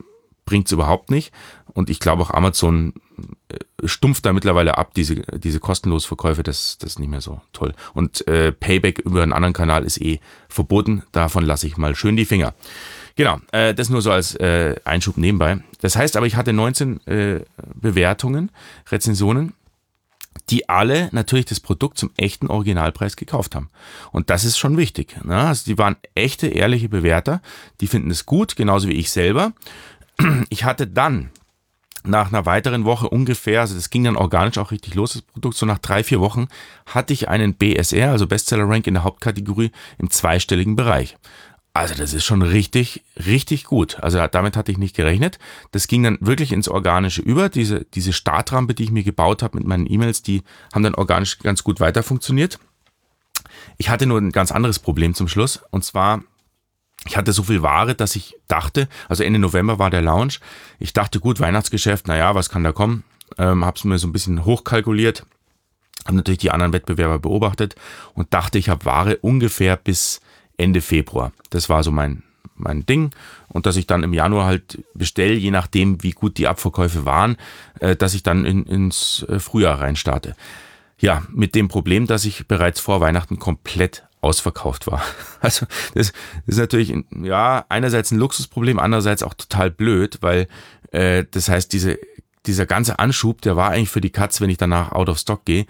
bringt 0.45 0.67
es 0.67 0.73
überhaupt 0.73 1.11
nicht. 1.11 1.33
Und 1.73 1.91
ich 1.91 2.01
glaube 2.01 2.23
auch 2.23 2.31
Amazon 2.31 2.93
stumpft 3.85 4.25
da 4.27 4.33
mittlerweile 4.33 4.79
ab, 4.79 4.95
diese, 4.95 5.17
diese 5.17 5.61
kostenlos 5.61 6.05
Verkäufe, 6.05 6.43
das, 6.43 6.79
das 6.79 6.91
ist 6.91 6.99
nicht 6.99 7.11
mehr 7.11 7.21
so 7.21 7.41
toll. 7.53 7.75
Und 7.93 8.27
äh, 8.27 8.53
Payback 8.53 9.01
über 9.01 9.23
einen 9.23 9.33
anderen 9.33 9.55
Kanal 9.55 9.85
ist 9.85 10.01
eh 10.01 10.21
verboten, 10.49 11.03
davon 11.13 11.45
lasse 11.45 11.67
ich 11.67 11.77
mal 11.77 11.95
schön 11.95 12.17
die 12.17 12.25
Finger. 12.25 12.55
Genau, 13.17 13.39
äh, 13.53 13.75
das 13.75 13.91
nur 13.91 14.03
so 14.03 14.11
als 14.11 14.35
äh, 14.37 14.75
Einschub 14.85 15.17
nebenbei. 15.17 15.59
Das 15.81 15.97
heißt 15.97 16.17
aber, 16.17 16.27
ich 16.27 16.37
hatte 16.37 16.53
19 16.53 17.07
äh, 17.07 17.41
Bewertungen, 17.75 18.51
Rezensionen, 18.91 19.55
die 20.51 20.69
alle 20.69 21.09
natürlich 21.13 21.47
das 21.47 21.61
Produkt 21.61 21.97
zum 21.97 22.11
echten 22.17 22.49
Originalpreis 22.49 23.17
gekauft 23.17 23.55
haben. 23.55 23.71
Und 24.11 24.31
das 24.31 24.45
ist 24.45 24.59
schon 24.59 24.77
wichtig. 24.77 25.17
Ne? 25.25 25.37
Also 25.37 25.65
die 25.67 25.79
waren 25.79 25.97
echte, 26.15 26.49
ehrliche 26.49 26.89
Bewerter, 26.89 27.41
die 27.81 27.87
finden 27.87 28.11
es 28.11 28.27
gut, 28.27 28.57
genauso 28.57 28.89
wie 28.89 28.95
ich 28.95 29.11
selber. 29.11 29.53
Ich 30.49 30.65
hatte 30.65 30.87
dann 30.87 31.31
nach 32.07 32.29
einer 32.29 32.47
weiteren 32.47 32.85
Woche 32.85 33.09
ungefähr, 33.09 33.63
also 33.63 33.75
das 33.75 33.91
ging 33.91 34.05
dann 34.05 34.17
organisch 34.17 34.59
auch 34.59 34.71
richtig 34.71 34.95
los, 34.95 35.15
das 35.15 35.23
Produkt, 35.23 35.57
so 35.57 35.67
nach 35.67 35.79
drei, 35.79 36.05
vier 36.05 36.21
Wochen, 36.21 36.49
hatte 36.87 37.13
ich 37.13 37.29
einen 37.29 37.55
BSR, 37.55 38.11
also 38.11 38.27
Bestseller 38.27 38.69
Rank 38.69 38.87
in 38.87 38.95
der 38.95 39.05
Hauptkategorie 39.05 39.71
im 39.99 40.11
zweistelligen 40.11 40.77
Bereich. 40.77 41.17
Also 41.77 41.95
das 41.97 42.15
ist 42.15 42.25
schon 42.25 42.43
richtig, 42.43 43.03
richtig 43.27 43.65
gut. 43.65 43.99
Also 44.01 44.25
damit 44.29 44.57
hatte 44.57 44.71
ich 44.71 44.79
nicht 44.79 44.95
gerechnet. 44.95 45.41
Das 45.73 45.89
ging 45.89 46.05
dann 46.05 46.19
wirklich 46.21 46.53
ins 46.53 46.69
Organische 46.69 47.21
über. 47.21 47.49
Diese, 47.49 47.85
diese 47.85 48.13
Startrampe, 48.13 48.75
die 48.75 48.85
ich 48.85 48.93
mir 48.93 49.03
gebaut 49.03 49.43
habe 49.43 49.59
mit 49.59 49.67
meinen 49.67 49.91
E-Mails, 49.91 50.23
die 50.23 50.45
haben 50.73 50.85
dann 50.85 50.95
organisch 50.95 51.41
ganz 51.41 51.65
gut 51.65 51.81
weiter 51.81 52.05
funktioniert. 52.05 52.61
Ich 53.77 53.89
hatte 53.89 54.07
nur 54.07 54.21
ein 54.21 54.31
ganz 54.31 54.53
anderes 54.53 54.79
Problem 54.79 55.15
zum 55.15 55.27
Schluss. 55.27 55.65
Und 55.71 55.85
zwar, 55.85 56.23
ich 57.07 57.17
hatte 57.17 57.33
so 57.33 57.43
viel 57.43 57.63
Ware, 57.63 57.95
dass 57.95 58.17
ich 58.17 58.37
dachte, 58.49 58.89
also 59.09 59.23
Ende 59.23 59.39
November 59.39 59.79
war 59.79 59.91
der 59.91 60.03
Launch. 60.03 60.41
Ich 60.79 60.93
dachte, 60.93 61.21
gut, 61.21 61.41
Weihnachtsgeschäft, 61.41 62.09
naja, 62.09 62.35
was 62.35 62.49
kann 62.49 62.65
da 62.65 62.73
kommen? 62.73 63.05
Ähm, 63.39 63.65
hab's 63.65 63.85
mir 63.85 63.99
so 63.99 64.07
ein 64.07 64.13
bisschen 64.13 64.45
hochkalkuliert. 64.45 65.27
Habe 66.05 66.17
natürlich 66.17 66.39
die 66.39 66.51
anderen 66.51 66.73
Wettbewerber 66.73 67.19
beobachtet 67.19 67.77
und 68.15 68.33
dachte, 68.35 68.59
ich 68.59 68.69
habe 68.69 68.85
Ware 68.85 69.17
ungefähr 69.19 69.77
bis 69.77 70.21
Ende 70.57 70.81
Februar. 70.81 71.33
Das 71.51 71.69
war 71.69 71.83
so 71.83 71.91
mein, 71.91 72.23
mein 72.57 72.87
Ding. 72.87 73.11
Und 73.49 73.67
dass 73.67 73.77
ich 73.77 73.87
dann 73.87 74.03
im 74.03 74.13
Januar 74.13 74.47
halt 74.47 74.83
bestelle, 74.95 75.35
je 75.35 75.51
nachdem, 75.51 76.03
wie 76.03 76.13
gut 76.13 76.39
die 76.39 76.49
Abverkäufe 76.49 77.05
waren, 77.05 77.37
äh, 77.81 77.97
dass 77.97 78.15
ich 78.15 78.23
dann 78.23 78.45
in, 78.45 78.65
ins 78.65 79.25
äh, 79.29 79.39
Frühjahr 79.39 79.81
reinstarte. 79.81 80.37
Ja, 80.99 81.23
mit 81.31 81.55
dem 81.55 81.69
Problem, 81.69 82.07
dass 82.07 82.25
ich 82.25 82.47
bereits 82.47 82.81
vor 82.81 83.01
Weihnachten 83.01 83.39
komplett 83.39 84.05
ausverkauft 84.25 84.87
war. 84.87 85.03
Also 85.45 85.67
das, 85.93 86.15
ist 86.47 86.57
natürlich 86.57 86.95
ja 87.23 87.67
einerseits 87.69 88.11
ein 88.11 88.19
Luxusproblem, 88.19 88.79
andererseits 88.79 89.23
auch 89.23 89.35
total 89.35 89.71
blöd, 89.71 90.17
weil 90.23 90.49
äh, 90.91 91.27
das 91.31 91.51
heißt 91.51 91.71
diese 91.71 91.99
dieser 92.47 92.67
ganze 92.67 92.99
Anschub, 92.99 93.43
der 93.43 93.57
war 93.57 93.71
eigentlich 93.71 93.91
für 93.91 94.01
die 94.01 94.11
Katz, 94.11 94.41
wenn 94.41 94.51
ich 94.51 94.59
danach 94.59 94.93
out 94.93 95.09
of 95.09 95.19
stock 95.19 95.45
gehe. 95.45 95.67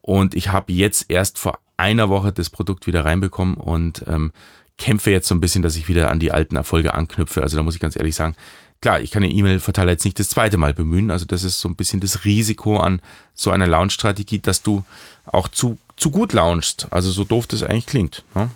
Und 0.00 0.34
ich 0.34 0.50
habe 0.50 0.72
jetzt 0.72 1.10
erst 1.10 1.38
vor 1.38 1.58
einer 1.76 2.08
Woche 2.08 2.32
das 2.32 2.50
Produkt 2.50 2.86
wieder 2.86 3.04
reinbekommen 3.04 3.54
und 3.54 4.04
ähm, 4.06 4.32
kämpfe 4.78 5.10
jetzt 5.10 5.28
so 5.28 5.34
ein 5.34 5.40
bisschen, 5.40 5.62
dass 5.62 5.76
ich 5.76 5.88
wieder 5.88 6.10
an 6.10 6.18
die 6.18 6.32
alten 6.32 6.56
Erfolge 6.56 6.94
anknüpfe. 6.94 7.42
Also 7.42 7.56
da 7.56 7.62
muss 7.62 7.74
ich 7.74 7.80
ganz 7.80 7.96
ehrlich 7.96 8.14
sagen, 8.14 8.36
klar, 8.80 9.00
ich 9.00 9.10
kann 9.10 9.22
den 9.22 9.32
E-Mail-Verteiler 9.32 9.92
jetzt 9.92 10.04
nicht 10.04 10.18
das 10.18 10.28
zweite 10.28 10.56
Mal 10.56 10.74
bemühen. 10.74 11.10
Also 11.10 11.26
das 11.26 11.44
ist 11.44 11.60
so 11.60 11.68
ein 11.68 11.76
bisschen 11.76 12.00
das 12.00 12.24
Risiko 12.24 12.78
an 12.78 13.00
so 13.34 13.50
einer 13.50 13.66
Launch-Strategie, 13.66 14.38
dass 14.40 14.62
du 14.62 14.84
auch 15.26 15.48
zu, 15.48 15.78
zu 15.98 16.10
gut 16.10 16.32
launchst. 16.32 16.86
Also 16.90 17.10
so 17.10 17.24
doof 17.24 17.46
das 17.46 17.62
eigentlich 17.62 17.86
klingt. 17.86 18.24
Ne? 18.34 18.50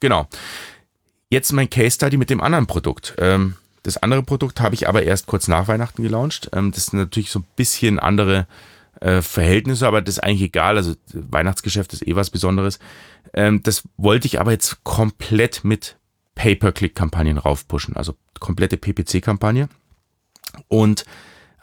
Genau. 0.00 0.28
Jetzt 1.28 1.52
mein 1.52 1.68
Case-Study 1.68 2.16
mit 2.16 2.30
dem 2.30 2.40
anderen 2.40 2.66
Produkt. 2.66 3.14
Ähm, 3.18 3.56
das 3.82 3.96
andere 3.96 4.22
Produkt 4.22 4.60
habe 4.60 4.74
ich 4.74 4.88
aber 4.88 5.02
erst 5.02 5.26
kurz 5.26 5.48
nach 5.48 5.68
Weihnachten 5.68 6.02
gelauncht. 6.02 6.50
Ähm, 6.52 6.70
das 6.70 6.88
ist 6.88 6.92
natürlich 6.92 7.30
so 7.30 7.40
ein 7.40 7.46
bisschen 7.56 7.98
andere 7.98 8.46
äh, 9.00 9.22
Verhältnisse, 9.22 9.86
aber 9.86 10.02
das 10.02 10.16
ist 10.16 10.24
eigentlich 10.24 10.42
egal. 10.42 10.76
Also 10.76 10.94
Weihnachtsgeschäft 11.12 11.92
ist 11.92 12.06
eh 12.06 12.16
was 12.16 12.30
Besonderes. 12.30 12.78
Ähm, 13.34 13.62
das 13.62 13.82
wollte 13.96 14.26
ich 14.26 14.40
aber 14.40 14.52
jetzt 14.52 14.82
komplett 14.84 15.64
mit 15.64 15.96
Pay-per-Click-Kampagnen 16.34 17.38
raufpushen, 17.38 17.96
also 17.96 18.14
komplette 18.40 18.76
PPC-Kampagne. 18.76 19.68
Und 20.68 21.04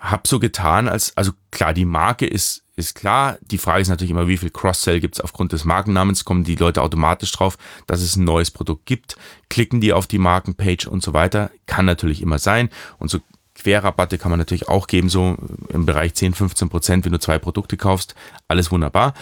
habe 0.03 0.27
so 0.27 0.37
getan, 0.37 0.89
als, 0.89 1.15
also 1.15 1.31
klar, 1.49 1.73
die 1.73 1.85
Marke 1.85 2.25
ist, 2.25 2.63
ist 2.75 2.93
klar. 2.93 3.37
Die 3.41 3.57
Frage 3.57 3.81
ist 3.81 3.87
natürlich 3.87 4.11
immer, 4.11 4.27
wie 4.27 4.37
viel 4.37 4.49
Cross-Sell 4.49 4.99
gibt 4.99 5.15
es 5.15 5.21
aufgrund 5.21 5.53
des 5.53 5.63
Markennamens? 5.63 6.25
Kommen 6.25 6.43
die 6.43 6.57
Leute 6.57 6.81
automatisch 6.81 7.31
drauf, 7.31 7.57
dass 7.87 8.01
es 8.01 8.17
ein 8.17 8.25
neues 8.25 8.51
Produkt 8.51 8.85
gibt? 8.85 9.15
Klicken 9.49 9.79
die 9.79 9.93
auf 9.93 10.05
die 10.05 10.17
Markenpage 10.17 10.87
und 10.87 11.01
so 11.01 11.13
weiter? 11.13 11.51
Kann 11.67 11.85
natürlich 11.85 12.21
immer 12.21 12.37
sein. 12.37 12.69
Und 12.99 13.09
so 13.09 13.19
Querrabatte 13.55 14.17
kann 14.17 14.29
man 14.29 14.39
natürlich 14.39 14.67
auch 14.67 14.87
geben, 14.87 15.07
so 15.07 15.37
im 15.69 15.85
Bereich 15.85 16.15
10, 16.15 16.33
15 16.33 16.69
Prozent, 16.69 17.05
wenn 17.05 17.13
du 17.13 17.19
zwei 17.19 17.39
Produkte 17.39 17.77
kaufst. 17.77 18.13
Alles 18.49 18.71
wunderbar. 18.71 19.13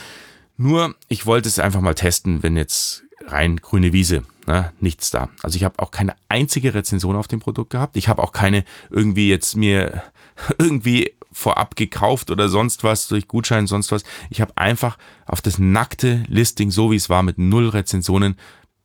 Nur, 0.58 0.96
ich 1.10 1.28
wollte 1.28 1.48
es 1.48 1.60
einfach 1.60 1.82
mal 1.82 1.94
testen, 1.94 2.42
wenn 2.42 2.58
jetzt 2.58 3.04
rein 3.28 3.58
grüne 3.58 3.94
Wiese, 3.94 4.24
ne, 4.48 4.72
nichts 4.80 5.10
da. 5.10 5.30
Also 5.44 5.56
ich 5.56 5.64
habe 5.64 5.80
auch 5.80 5.92
keine 5.92 6.16
einzige 6.30 6.74
Rezension 6.74 7.16
auf 7.16 7.28
dem 7.28 7.40
Produkt 7.40 7.72
gehabt. 7.72 7.98
Ich 7.98 8.08
habe 8.08 8.22
auch 8.24 8.32
keine 8.32 8.64
irgendwie 8.90 9.30
jetzt 9.30 9.56
mir 9.56 10.04
irgendwie 10.58 11.14
vorab 11.32 11.76
gekauft 11.76 12.30
oder 12.30 12.50
sonst 12.50 12.84
was 12.84 13.08
durch 13.08 13.28
Gutschein, 13.28 13.68
sonst 13.68 13.92
was. 13.92 14.04
Ich 14.30 14.42
habe 14.42 14.56
einfach 14.58 14.98
auf 15.26 15.42
das 15.42 15.60
nackte 15.60 16.24
Listing, 16.28 16.72
so 16.72 16.92
wie 16.92 16.98
es 16.98 17.10
war, 17.10 17.24
mit 17.24 17.38
null 17.38 17.70
Rezensionen 17.70 18.36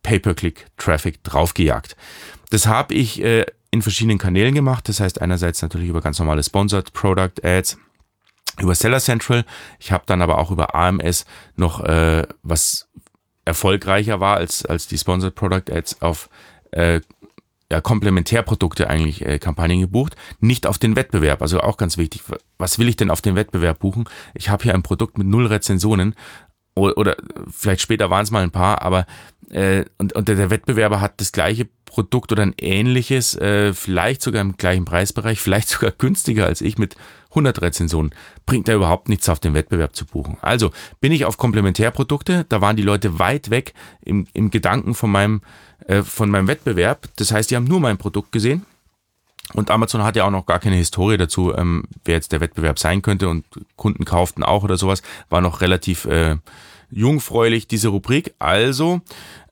Pay-per-Click-Traffic 0.03 1.25
draufgejagt. 1.25 1.97
Das 2.51 2.67
habe 2.67 2.95
ich 2.95 3.21
äh, 3.23 3.45
in 3.73 3.83
verschiedenen 3.83 4.19
Kanälen 4.19 4.55
gemacht. 4.55 4.89
Das 4.89 5.01
heißt 5.01 5.21
einerseits 5.21 5.63
natürlich 5.63 5.89
über 5.89 6.01
ganz 6.01 6.19
normale 6.19 6.45
Sponsored 6.45 6.93
Product 6.93 7.43
Ads, 7.43 7.79
über 8.61 8.75
Seller 8.75 9.01
Central. 9.01 9.45
Ich 9.81 9.91
habe 9.91 10.05
dann 10.07 10.23
aber 10.23 10.39
auch 10.39 10.53
über 10.53 10.75
AMS 10.75 11.27
noch 11.57 11.81
äh, 11.81 12.27
was 12.43 12.89
erfolgreicher 13.47 14.21
war 14.21 14.37
als, 14.37 14.67
als 14.67 14.87
die 14.87 14.99
Sponsored 14.99 15.35
Product 15.35 15.73
Ads 15.73 16.03
auf 16.03 16.29
äh, 16.73 17.01
ja, 17.71 17.81
Komplementärprodukte 17.81 18.89
eigentlich 18.89 19.25
äh, 19.25 19.39
Kampagnen 19.39 19.81
gebucht, 19.81 20.15
nicht 20.41 20.67
auf 20.67 20.79
den 20.79 20.95
Wettbewerb. 20.95 21.43
Also 21.43 21.61
auch 21.61 21.79
ganz 21.79 21.97
wichtig, 21.97 22.23
was 22.59 22.79
will 22.79 22.89
ich 22.89 22.97
denn 22.97 23.11
auf 23.11 23.23
den 23.23 23.35
Wettbewerb 23.35 23.79
buchen? 23.79 24.05
Ich 24.35 24.51
habe 24.51 24.65
hier 24.65 24.75
ein 24.75 24.83
Produkt 24.83 25.19
mit 25.19 25.27
null 25.27 25.47
Rezensionen 25.47 26.15
oder, 26.75 26.99
oder 26.99 27.17
vielleicht 27.51 27.81
später 27.81 28.11
waren 28.11 28.23
es 28.23 28.31
mal 28.31 28.43
ein 28.43 28.51
paar, 28.51 28.83
aber 28.83 29.07
äh, 29.51 29.85
und, 29.99 30.13
und 30.13 30.29
der 30.29 30.51
Wettbewerber 30.51 31.01
hat 31.01 31.21
das 31.21 31.33
gleiche 31.33 31.69
Produkt 31.85 32.31
oder 32.33 32.43
ein 32.43 32.55
ähnliches, 32.59 33.37
äh, 33.37 33.73
vielleicht 33.73 34.23
sogar 34.23 34.43
im 34.43 34.57
gleichen 34.57 34.85
Preisbereich, 34.85 35.41
vielleicht 35.41 35.69
sogar 35.69 35.93
günstiger 35.93 36.47
als 36.47 36.61
ich 36.61 36.79
mit 36.79 36.97
100 37.37 37.63
Rezensionen, 37.63 38.13
bringt 38.47 38.67
da 38.67 38.75
überhaupt 38.75 39.09
nichts 39.09 39.29
auf 39.29 39.39
den 39.39 39.55
Wettbewerb 39.55 39.95
zu 39.95 40.07
buchen. 40.07 40.39
Also 40.41 40.71
bin 41.01 41.13
ich 41.13 41.25
auf 41.25 41.37
Komplementärprodukte, 41.37 42.47
da 42.49 42.61
waren 42.61 42.77
die 42.77 42.83
Leute 42.83 43.19
weit 43.19 43.51
weg 43.51 43.75
im, 44.03 44.27
im 44.33 44.51
Gedanken 44.51 44.95
von 44.95 45.11
meinem, 45.11 45.43
äh, 45.87 46.03
von 46.03 46.31
meinem 46.31 46.49
Wettbewerb. 46.49 47.09
Das 47.17 47.31
heißt, 47.31 47.51
die 47.51 47.57
haben 47.57 47.65
nur 47.65 47.81
mein 47.81 47.99
Produkt 47.99 48.33
gesehen. 48.33 48.65
Und 49.53 49.71
Amazon 49.71 50.03
hat 50.03 50.17
ja 50.17 50.25
auch 50.25 50.31
noch 50.31 50.47
gar 50.47 50.59
keine 50.59 50.77
Historie 50.77 51.19
dazu, 51.19 51.55
ähm, 51.55 51.85
wer 52.05 52.17
jetzt 52.17 52.33
der 52.33 52.41
Wettbewerb 52.41 52.79
sein 52.79 53.03
könnte 53.03 53.29
und 53.29 53.45
Kunden 53.77 54.05
kauften 54.05 54.43
auch 54.43 54.65
oder 54.65 54.77
sowas, 54.77 55.03
war 55.29 55.41
noch 55.41 55.61
relativ 55.61 56.05
äh, 56.07 56.37
jungfräulich 56.91 57.69
diese 57.69 57.89
Rubrik. 57.89 58.35
Also 58.39 59.03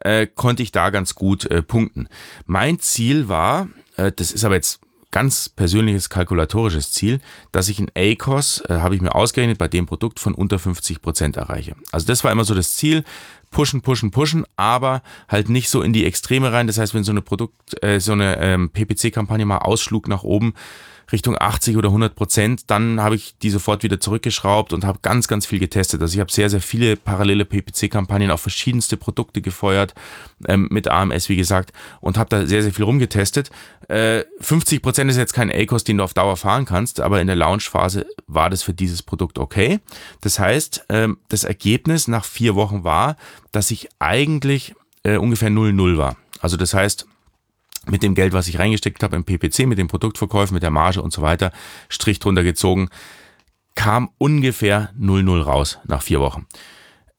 äh, 0.00 0.26
konnte 0.26 0.62
ich 0.62 0.72
da 0.72 0.90
ganz 0.90 1.14
gut 1.14 1.44
äh, 1.46 1.62
punkten. 1.62 2.08
Mein 2.46 2.80
Ziel 2.80 3.28
war, 3.28 3.68
äh, 3.96 4.10
das 4.10 4.32
ist 4.32 4.44
aber 4.44 4.56
jetzt 4.56 4.80
ganz 5.14 5.48
persönliches 5.48 6.08
kalkulatorisches 6.08 6.90
Ziel, 6.90 7.20
dass 7.52 7.68
ich 7.68 7.78
in 7.78 7.88
ACOS, 7.96 8.64
äh, 8.68 8.80
habe 8.80 8.96
ich 8.96 9.00
mir 9.00 9.14
ausgerechnet, 9.14 9.58
bei 9.58 9.68
dem 9.68 9.86
Produkt 9.86 10.18
von 10.18 10.34
unter 10.34 10.58
50 10.58 11.00
Prozent 11.00 11.36
erreiche. 11.36 11.76
Also 11.92 12.04
das 12.08 12.24
war 12.24 12.32
immer 12.32 12.44
so 12.44 12.52
das 12.52 12.74
Ziel, 12.74 13.04
pushen, 13.52 13.80
pushen, 13.80 14.10
pushen, 14.10 14.44
aber 14.56 15.02
halt 15.28 15.48
nicht 15.48 15.68
so 15.68 15.82
in 15.82 15.92
die 15.92 16.04
Extreme 16.04 16.52
rein. 16.52 16.66
Das 16.66 16.78
heißt, 16.78 16.94
wenn 16.94 17.04
so 17.04 17.12
eine 17.12 17.22
Produkt, 17.22 17.80
äh, 17.80 18.00
so 18.00 18.10
eine 18.10 18.38
ähm, 18.40 18.70
PPC-Kampagne 18.70 19.46
mal 19.46 19.58
ausschlug 19.58 20.08
nach 20.08 20.24
oben, 20.24 20.52
Richtung 21.12 21.36
80 21.38 21.76
oder 21.76 21.88
100 21.88 22.14
Prozent, 22.14 22.70
dann 22.70 23.00
habe 23.00 23.14
ich 23.14 23.36
die 23.38 23.50
sofort 23.50 23.82
wieder 23.82 24.00
zurückgeschraubt 24.00 24.72
und 24.72 24.84
habe 24.84 24.98
ganz, 25.02 25.28
ganz 25.28 25.46
viel 25.46 25.58
getestet. 25.58 26.00
Also 26.00 26.14
ich 26.14 26.20
habe 26.20 26.32
sehr, 26.32 26.50
sehr 26.50 26.60
viele 26.60 26.96
parallele 26.96 27.44
PPC-Kampagnen 27.44 28.30
auf 28.30 28.40
verschiedenste 28.40 28.96
Produkte 28.96 29.40
gefeuert, 29.40 29.94
ähm, 30.46 30.68
mit 30.70 30.88
AMS, 30.88 31.28
wie 31.28 31.36
gesagt, 31.36 31.72
und 32.00 32.18
habe 32.18 32.30
da 32.30 32.46
sehr, 32.46 32.62
sehr 32.62 32.72
viel 32.72 32.84
rumgetestet. 32.84 33.50
Äh, 33.88 34.24
50 34.40 34.82
Prozent 34.82 35.10
ist 35.10 35.16
jetzt 35.16 35.34
kein 35.34 35.50
A-Kost, 35.50 35.88
den 35.88 35.98
du 35.98 36.04
auf 36.04 36.14
Dauer 36.14 36.36
fahren 36.36 36.64
kannst, 36.64 37.00
aber 37.00 37.20
in 37.20 37.26
der 37.26 37.36
Launch-Phase 37.36 38.06
war 38.26 38.50
das 38.50 38.62
für 38.62 38.74
dieses 38.74 39.02
Produkt 39.02 39.38
okay. 39.38 39.80
Das 40.20 40.38
heißt, 40.38 40.86
ähm, 40.88 41.18
das 41.28 41.44
Ergebnis 41.44 42.08
nach 42.08 42.24
vier 42.24 42.54
Wochen 42.54 42.84
war, 42.84 43.16
dass 43.52 43.70
ich 43.70 43.88
eigentlich 43.98 44.74
äh, 45.02 45.16
ungefähr 45.16 45.50
0-0 45.50 45.96
war. 45.96 46.16
Also 46.40 46.56
das 46.56 46.74
heißt, 46.74 47.06
mit 47.90 48.02
dem 48.02 48.14
Geld, 48.14 48.32
was 48.32 48.48
ich 48.48 48.58
reingesteckt 48.58 49.02
habe 49.02 49.16
im 49.16 49.24
PPC, 49.24 49.66
mit 49.66 49.78
den 49.78 49.88
Produktverkäufen, 49.88 50.54
mit 50.54 50.62
der 50.62 50.70
Marge 50.70 51.02
und 51.02 51.12
so 51.12 51.22
weiter, 51.22 51.52
Strich 51.88 52.18
drunter 52.18 52.42
gezogen, 52.42 52.88
kam 53.74 54.10
ungefähr 54.18 54.90
0-0 54.98 55.42
raus 55.42 55.78
nach 55.86 56.02
vier 56.02 56.20
Wochen. 56.20 56.46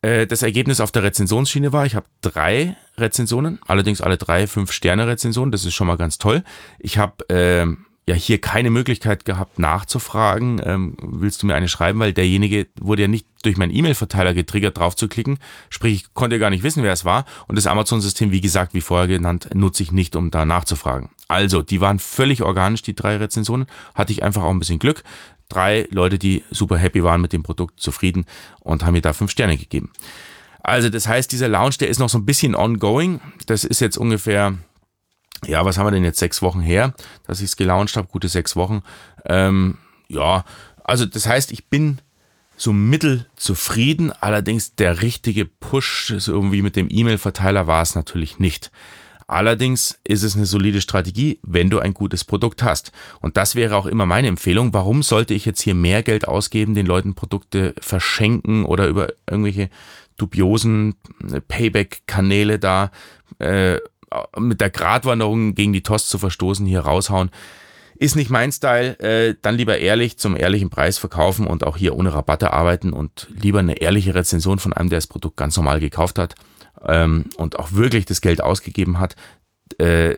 Äh, 0.01 0.27
das 0.27 0.43
Ergebnis 0.43 0.79
auf 0.79 0.91
der 0.91 1.03
Rezensionsschiene 1.03 1.73
war, 1.73 1.85
ich 1.85 1.95
habe 1.95 2.05
drei 2.21 2.77
Rezensionen, 2.97 3.59
allerdings 3.65 4.01
alle 4.01 4.17
drei 4.17 4.47
Fünf-Sterne-Rezensionen, 4.47 5.51
das 5.51 5.65
ist 5.65 5.73
schon 5.73 5.87
mal 5.87 5.97
ganz 5.97 6.17
toll. 6.17 6.43
Ich 6.79 6.97
habe 6.97 7.27
äh, 7.29 7.65
ja 8.07 8.13
hier 8.13 8.39
keine 8.39 8.69
Möglichkeit 8.69 9.25
gehabt 9.25 9.57
nachzufragen, 9.57 10.61
ähm, 10.63 10.95
willst 11.01 11.41
du 11.41 11.47
mir 11.47 11.55
eine 11.55 11.67
schreiben, 11.67 11.99
weil 11.99 12.13
derjenige 12.13 12.67
wurde 12.79 13.03
ja 13.03 13.07
nicht 13.07 13.25
durch 13.43 13.57
meinen 13.57 13.75
E-Mail-Verteiler 13.75 14.33
getriggert, 14.33 14.77
drauf 14.77 14.95
zu 14.95 15.07
klicken, 15.07 15.39
sprich 15.69 15.93
ich 15.95 16.13
konnte 16.13 16.37
gar 16.37 16.51
nicht 16.51 16.63
wissen, 16.63 16.83
wer 16.83 16.93
es 16.93 17.05
war 17.05 17.25
und 17.47 17.55
das 17.55 17.65
Amazon-System, 17.65 18.31
wie 18.31 18.41
gesagt, 18.41 18.73
wie 18.73 18.81
vorher 18.81 19.07
genannt, 19.07 19.49
nutze 19.53 19.83
ich 19.83 19.91
nicht, 19.91 20.15
um 20.15 20.29
da 20.29 20.45
nachzufragen. 20.45 21.09
Also, 21.27 21.63
die 21.63 21.81
waren 21.81 21.97
völlig 21.97 22.43
organisch, 22.43 22.83
die 22.83 22.95
drei 22.95 23.17
Rezensionen, 23.17 23.65
hatte 23.95 24.11
ich 24.11 24.21
einfach 24.21 24.43
auch 24.43 24.51
ein 24.51 24.59
bisschen 24.59 24.79
Glück, 24.79 25.03
drei 25.49 25.87
Leute, 25.89 26.19
die 26.19 26.43
super 26.51 26.77
happy 26.77 27.03
waren 27.03 27.21
mit 27.21 27.33
dem 27.33 27.43
Produkt, 27.43 27.79
zufrieden 27.79 28.25
und 28.59 28.85
haben 28.85 28.93
mir 28.93 29.01
da 29.01 29.13
fünf 29.13 29.31
Sterne 29.31 29.57
gegeben. 29.57 29.91
Also 30.61 30.89
das 30.89 31.07
heißt, 31.07 31.31
dieser 31.31 31.47
Launch, 31.47 31.77
der 31.77 31.89
ist 31.89 31.99
noch 31.99 32.09
so 32.09 32.17
ein 32.17 32.25
bisschen 32.25 32.55
ongoing. 32.55 33.21
Das 33.45 33.63
ist 33.63 33.81
jetzt 33.81 33.97
ungefähr, 33.97 34.55
ja, 35.45 35.65
was 35.65 35.77
haben 35.77 35.87
wir 35.87 35.91
denn 35.91 36.03
jetzt, 36.03 36.19
sechs 36.19 36.41
Wochen 36.41 36.61
her, 36.61 36.93
dass 37.25 37.39
ich 37.39 37.45
es 37.45 37.55
gelauncht 37.57 37.97
habe, 37.97 38.07
gute 38.07 38.27
sechs 38.27 38.55
Wochen. 38.55 38.81
Ähm, 39.25 39.77
ja, 40.07 40.45
also 40.83 41.05
das 41.05 41.27
heißt, 41.27 41.51
ich 41.51 41.67
bin 41.67 41.99
so 42.57 42.71
mittel 42.71 43.27
zufrieden, 43.35 44.11
allerdings 44.11 44.75
der 44.75 45.01
richtige 45.01 45.45
Push, 45.45 46.13
so 46.17 46.31
irgendwie 46.31 46.61
mit 46.61 46.75
dem 46.75 46.87
E-Mail-Verteiler 46.89 47.67
war 47.67 47.81
es 47.81 47.95
natürlich 47.95 48.39
nicht. 48.39 48.71
Allerdings 49.27 49.99
ist 50.03 50.21
es 50.21 50.35
eine 50.35 50.45
solide 50.45 50.81
Strategie, 50.81 51.39
wenn 51.41 51.71
du 51.71 51.79
ein 51.79 51.95
gutes 51.95 52.23
Produkt 52.23 52.61
hast. 52.61 52.91
Und 53.21 53.37
das 53.37 53.55
wäre 53.55 53.75
auch 53.75 53.87
immer 53.87 54.05
meine 54.05 54.27
Empfehlung. 54.27 54.71
Warum 54.73 55.01
sollte 55.01 55.33
ich 55.33 55.45
jetzt 55.45 55.61
hier 55.61 55.73
mehr 55.73 56.03
Geld 56.03 56.27
ausgeben, 56.27 56.75
den 56.75 56.85
Leuten 56.85 57.15
Produkte 57.15 57.73
verschenken 57.79 58.65
oder 58.65 58.87
über 58.87 59.07
irgendwelche 59.27 59.69
dubiosen 60.15 60.95
äh, 61.31 61.41
Payback-Kanäle 61.41 62.59
da 62.59 62.91
äh, 63.39 63.79
mit 64.37 64.61
der 64.61 64.69
Gratwanderung 64.69 65.55
gegen 65.55 65.73
die 65.73 65.83
Tost 65.83 66.09
zu 66.09 66.17
verstoßen, 66.17 66.65
hier 66.65 66.81
raushauen? 66.81 67.31
Ist 67.97 68.15
nicht 68.15 68.29
mein 68.29 68.51
Style, 68.51 68.99
äh, 68.99 69.35
dann 69.41 69.55
lieber 69.55 69.77
ehrlich 69.77 70.17
zum 70.17 70.35
ehrlichen 70.35 70.69
Preis 70.69 70.97
verkaufen 70.97 71.47
und 71.47 71.63
auch 71.63 71.77
hier 71.77 71.95
ohne 71.95 72.13
Rabatte 72.13 72.51
arbeiten 72.51 72.91
und 72.91 73.27
lieber 73.33 73.59
eine 73.59 73.77
ehrliche 73.77 74.13
Rezension 74.13 74.59
von 74.59 74.73
einem, 74.73 74.89
der 74.89 74.97
das 74.97 75.07
Produkt 75.07 75.37
ganz 75.37 75.55
normal 75.55 75.79
gekauft 75.79 76.19
hat 76.19 76.35
ähm, 76.85 77.25
und 77.37 77.57
auch 77.57 77.71
wirklich 77.71 78.05
das 78.05 78.19
Geld 78.19 78.41
ausgegeben 78.41 78.99
hat, 78.99 79.15
äh, 79.77 80.15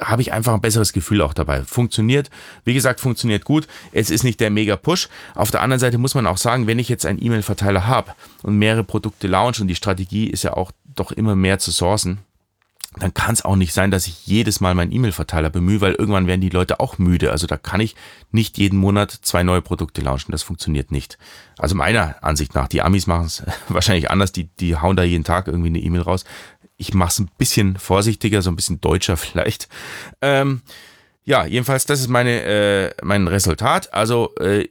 habe 0.00 0.22
ich 0.22 0.32
einfach 0.32 0.54
ein 0.54 0.60
besseres 0.60 0.92
Gefühl 0.92 1.22
auch 1.22 1.34
dabei. 1.34 1.62
Funktioniert, 1.64 2.30
wie 2.64 2.74
gesagt, 2.74 3.00
funktioniert 3.00 3.44
gut. 3.44 3.66
Es 3.92 4.10
ist 4.10 4.24
nicht 4.24 4.40
der 4.40 4.50
Mega-Push. 4.50 5.08
Auf 5.34 5.50
der 5.50 5.62
anderen 5.62 5.80
Seite 5.80 5.98
muss 5.98 6.14
man 6.14 6.26
auch 6.26 6.38
sagen, 6.38 6.66
wenn 6.66 6.78
ich 6.78 6.88
jetzt 6.88 7.06
einen 7.06 7.22
E-Mail-Verteiler 7.22 7.86
habe 7.86 8.12
und 8.42 8.58
mehrere 8.58 8.84
Produkte 8.84 9.26
launch 9.26 9.60
und 9.60 9.68
die 9.68 9.74
Strategie 9.74 10.26
ist 10.26 10.44
ja 10.44 10.54
auch 10.54 10.72
doch 10.84 11.12
immer 11.12 11.36
mehr 11.36 11.58
zu 11.58 11.70
sourcen, 11.70 12.18
dann 12.98 13.14
kann 13.14 13.32
es 13.32 13.44
auch 13.44 13.56
nicht 13.56 13.72
sein, 13.72 13.90
dass 13.90 14.06
ich 14.06 14.26
jedes 14.26 14.60
Mal 14.60 14.74
meinen 14.74 14.92
E-Mail-Verteiler 14.92 15.48
bemühe, 15.50 15.80
weil 15.80 15.94
irgendwann 15.94 16.26
werden 16.26 16.42
die 16.42 16.50
Leute 16.50 16.78
auch 16.78 16.98
müde. 16.98 17.30
Also 17.30 17.46
da 17.46 17.56
kann 17.56 17.80
ich 17.80 17.96
nicht 18.30 18.58
jeden 18.58 18.78
Monat 18.78 19.10
zwei 19.10 19.42
neue 19.42 19.62
Produkte 19.62 20.02
launchen. 20.02 20.32
Das 20.32 20.42
funktioniert 20.42 20.92
nicht. 20.92 21.16
Also 21.58 21.74
meiner 21.74 22.16
Ansicht 22.22 22.54
nach, 22.54 22.68
die 22.68 22.82
Amis 22.82 23.06
machen 23.06 23.26
es 23.26 23.42
wahrscheinlich 23.68 24.10
anders. 24.10 24.32
Die, 24.32 24.44
die 24.44 24.76
hauen 24.76 24.96
da 24.96 25.02
jeden 25.04 25.24
Tag 25.24 25.46
irgendwie 25.46 25.68
eine 25.68 25.80
E-Mail 25.80 26.02
raus. 26.02 26.24
Ich 26.76 26.92
mache 26.92 27.10
es 27.10 27.18
ein 27.18 27.30
bisschen 27.38 27.76
vorsichtiger, 27.76 28.42
so 28.42 28.50
ein 28.50 28.56
bisschen 28.56 28.80
deutscher 28.80 29.16
vielleicht. 29.16 29.68
Ähm, 30.20 30.60
ja, 31.24 31.46
jedenfalls, 31.46 31.86
das 31.86 32.00
ist 32.00 32.08
meine, 32.08 32.42
äh, 32.42 32.94
mein 33.02 33.26
Resultat. 33.26 33.94
Also 33.94 34.34
äh, 34.36 34.68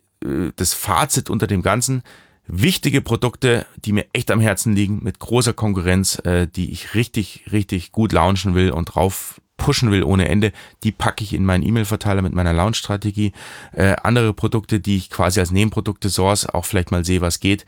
das 0.55 0.73
Fazit 0.73 1.29
unter 1.29 1.47
dem 1.47 1.63
Ganzen 1.63 2.03
wichtige 2.51 3.01
Produkte, 3.01 3.65
die 3.86 3.93
mir 3.93 4.05
echt 4.13 4.29
am 4.29 4.39
Herzen 4.39 4.75
liegen, 4.75 5.00
mit 5.03 5.20
großer 5.20 5.53
Konkurrenz, 5.53 6.20
äh, 6.25 6.48
die 6.48 6.72
ich 6.72 6.93
richtig, 6.93 7.46
richtig 7.51 7.91
gut 7.91 8.12
launchen 8.12 8.55
will 8.55 8.72
und 8.72 8.86
drauf 8.86 9.41
pushen 9.58 9.91
will 9.91 10.03
ohne 10.03 10.27
Ende, 10.27 10.51
die 10.84 10.91
packe 10.91 11.24
ich 11.24 11.34
in 11.34 11.46
meinen 11.46 11.63
E-Mail-Verteiler 11.63 12.24
mit 12.24 12.34
meiner 12.34 12.51
Launch-Strategie. 12.51 13.31
Äh, 13.74 13.96
andere 14.03 14.34
Produkte, 14.34 14.79
die 14.79 14.98
ich 14.98 15.10
quasi 15.12 15.39
als 15.39 15.51
Nebenprodukte 15.51 16.10
source, 16.10 16.47
auch 16.47 16.65
vielleicht 16.65 16.91
mal 16.91 17.06
sehe, 17.06 17.21
was 17.21 17.39
geht, 17.39 17.65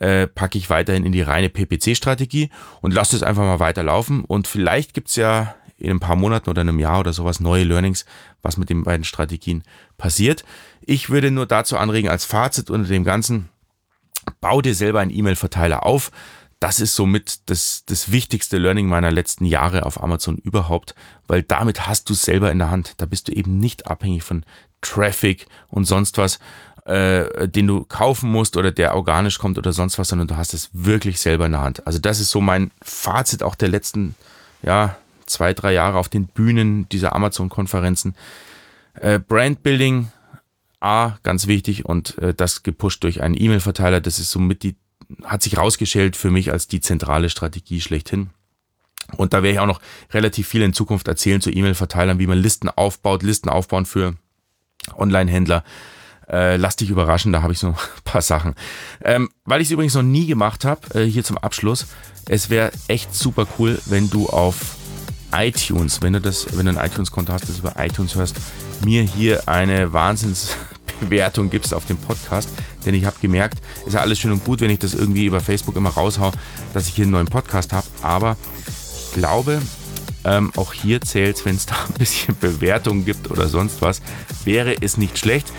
äh, 0.00 0.26
packe 0.26 0.58
ich 0.58 0.68
weiterhin 0.68 1.06
in 1.06 1.12
die 1.12 1.22
reine 1.22 1.48
PPC-Strategie 1.48 2.50
und 2.80 2.92
lasse 2.92 3.14
es 3.14 3.22
einfach 3.22 3.44
mal 3.44 3.60
weiterlaufen. 3.60 4.24
Und 4.24 4.48
vielleicht 4.48 4.94
gibt's 4.94 5.16
ja 5.16 5.54
in 5.78 5.92
ein 5.92 6.00
paar 6.00 6.16
Monaten 6.16 6.50
oder 6.50 6.62
einem 6.62 6.80
Jahr 6.80 7.00
oder 7.00 7.12
sowas 7.12 7.38
neue 7.38 7.64
Learnings, 7.64 8.04
was 8.42 8.56
mit 8.56 8.68
den 8.68 8.82
beiden 8.82 9.04
Strategien 9.04 9.62
passiert. 9.96 10.44
Ich 10.80 11.08
würde 11.08 11.30
nur 11.30 11.46
dazu 11.46 11.78
anregen, 11.78 12.10
als 12.10 12.24
Fazit 12.24 12.68
unter 12.68 12.88
dem 12.88 13.04
Ganzen, 13.04 13.48
bau 14.30 14.60
dir 14.60 14.74
selber 14.74 15.00
einen 15.00 15.10
E-Mail-Verteiler 15.10 15.84
auf. 15.84 16.10
Das 16.60 16.80
ist 16.80 16.96
somit 16.96 17.48
das, 17.50 17.84
das 17.86 18.10
wichtigste 18.10 18.58
Learning 18.58 18.88
meiner 18.88 19.12
letzten 19.12 19.44
Jahre 19.44 19.86
auf 19.86 20.02
Amazon 20.02 20.38
überhaupt, 20.38 20.94
weil 21.28 21.42
damit 21.42 21.86
hast 21.86 22.08
du 22.08 22.14
es 22.14 22.22
selber 22.22 22.50
in 22.50 22.58
der 22.58 22.70
Hand. 22.70 22.94
Da 22.96 23.06
bist 23.06 23.28
du 23.28 23.32
eben 23.32 23.58
nicht 23.58 23.86
abhängig 23.86 24.24
von 24.24 24.44
Traffic 24.80 25.46
und 25.68 25.84
sonst 25.84 26.18
was, 26.18 26.40
äh, 26.84 27.46
den 27.46 27.66
du 27.66 27.84
kaufen 27.84 28.30
musst 28.30 28.56
oder 28.56 28.72
der 28.72 28.96
organisch 28.96 29.38
kommt 29.38 29.58
oder 29.58 29.72
sonst 29.72 29.98
was, 29.98 30.08
sondern 30.08 30.26
du 30.26 30.36
hast 30.36 30.54
es 30.54 30.70
wirklich 30.72 31.20
selber 31.20 31.46
in 31.46 31.52
der 31.52 31.60
Hand. 31.60 31.86
Also 31.86 31.98
das 31.98 32.18
ist 32.18 32.30
so 32.30 32.40
mein 32.40 32.70
Fazit 32.82 33.42
auch 33.42 33.54
der 33.54 33.68
letzten, 33.68 34.14
ja, 34.62 34.96
zwei, 35.26 35.54
drei 35.54 35.74
Jahre 35.74 35.98
auf 35.98 36.08
den 36.08 36.26
Bühnen 36.26 36.88
dieser 36.88 37.14
Amazon-Konferenzen. 37.14 38.14
Äh, 38.94 39.20
Brandbuilding 39.20 40.10
A, 40.80 41.18
ganz 41.22 41.46
wichtig 41.46 41.84
und 41.84 42.18
äh, 42.18 42.34
das 42.34 42.62
gepusht 42.62 43.02
durch 43.04 43.22
einen 43.22 43.40
E-Mail-Verteiler. 43.40 44.00
Das 44.00 44.18
ist 44.18 44.30
somit 44.30 44.62
die, 44.62 44.76
hat 45.24 45.42
sich 45.42 45.58
rausgestellt 45.58 46.16
für 46.16 46.30
mich 46.30 46.52
als 46.52 46.68
die 46.68 46.80
zentrale 46.80 47.30
Strategie 47.30 47.80
schlechthin. 47.80 48.30
Und 49.16 49.32
da 49.32 49.42
werde 49.42 49.54
ich 49.54 49.58
auch 49.58 49.66
noch 49.66 49.80
relativ 50.12 50.46
viel 50.48 50.62
in 50.62 50.72
Zukunft 50.72 51.08
erzählen 51.08 51.40
zu 51.40 51.50
E-Mail-Verteilern, 51.50 52.18
wie 52.18 52.26
man 52.26 52.38
Listen 52.38 52.68
aufbaut, 52.68 53.22
Listen 53.22 53.48
aufbauen 53.48 53.86
für 53.86 54.14
Online-Händler. 54.96 55.64
Äh, 56.28 56.56
lass 56.56 56.76
dich 56.76 56.90
überraschen, 56.90 57.32
da 57.32 57.42
habe 57.42 57.54
ich 57.54 57.58
so 57.58 57.68
ein 57.68 57.76
paar 58.04 58.22
Sachen. 58.22 58.54
Ähm, 59.02 59.30
weil 59.44 59.60
ich 59.60 59.68
es 59.68 59.72
übrigens 59.72 59.94
noch 59.94 60.02
nie 60.02 60.26
gemacht 60.26 60.64
habe, 60.64 61.00
äh, 61.00 61.04
hier 61.04 61.24
zum 61.24 61.38
Abschluss, 61.38 61.86
es 62.26 62.50
wäre 62.50 62.70
echt 62.86 63.14
super 63.14 63.46
cool, 63.58 63.80
wenn 63.86 64.10
du 64.10 64.28
auf 64.28 64.76
iTunes, 65.32 66.02
wenn 66.02 66.12
du 66.14 66.20
das, 66.20 66.46
wenn 66.56 66.66
du 66.66 66.78
ein 66.78 66.84
iTunes-Konto 66.84 67.32
hast, 67.32 67.48
das 67.48 67.58
über 67.58 67.74
iTunes 67.78 68.14
hörst, 68.14 68.36
mir 68.84 69.02
hier 69.02 69.48
eine 69.48 69.92
Wahnsinnsbewertung 69.92 71.50
gibst 71.50 71.74
auf 71.74 71.86
dem 71.86 71.96
Podcast. 71.96 72.48
Denn 72.86 72.94
ich 72.94 73.04
habe 73.04 73.16
gemerkt, 73.20 73.58
ist 73.86 73.94
ja 73.94 74.00
alles 74.00 74.18
schön 74.18 74.32
und 74.32 74.44
gut, 74.44 74.60
wenn 74.60 74.70
ich 74.70 74.78
das 74.78 74.94
irgendwie 74.94 75.26
über 75.26 75.40
Facebook 75.40 75.76
immer 75.76 75.90
raushau, 75.90 76.32
dass 76.72 76.88
ich 76.88 76.94
hier 76.94 77.04
einen 77.04 77.12
neuen 77.12 77.26
Podcast 77.26 77.72
habe. 77.72 77.86
Aber 78.02 78.36
ich 78.66 79.12
glaube, 79.14 79.60
ähm, 80.24 80.52
auch 80.56 80.72
hier 80.72 81.00
zählt 81.00 81.36
es, 81.36 81.44
wenn 81.44 81.56
es 81.56 81.66
da 81.66 81.76
ein 81.86 81.94
bisschen 81.94 82.36
Bewertung 82.38 83.04
gibt 83.04 83.30
oder 83.30 83.48
sonst 83.48 83.82
was, 83.82 84.02
wäre 84.44 84.76
es 84.80 84.96
nicht 84.96 85.18
schlecht. 85.18 85.52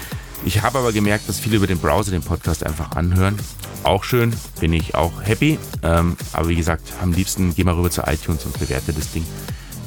Ich 0.46 0.62
habe 0.62 0.80
aber 0.80 0.92
gemerkt, 0.94 1.28
dass 1.28 1.40
viele 1.40 1.58
über 1.58 1.68
den 1.68 1.80
Browser 1.80 2.12
den 2.12 2.22
Podcast 2.22 2.66
einfach 2.66 2.92
anhören. 2.92 3.38
Auch 3.84 4.04
schön, 4.04 4.34
bin 4.60 4.74
ich 4.74 4.96
auch 4.96 5.24
happy. 5.24 5.60
Ähm, 5.84 6.18
aber 6.34 6.50
wie 6.50 6.56
gesagt, 6.56 6.94
am 7.02 7.14
liebsten 7.14 7.54
geh 7.56 7.64
mal 7.64 7.76
rüber 7.76 7.92
zu 7.92 8.02
iTunes 8.02 8.46
und 8.46 8.58
bewerte 8.58 8.94
das 8.94 9.12
Ding. 9.12 9.26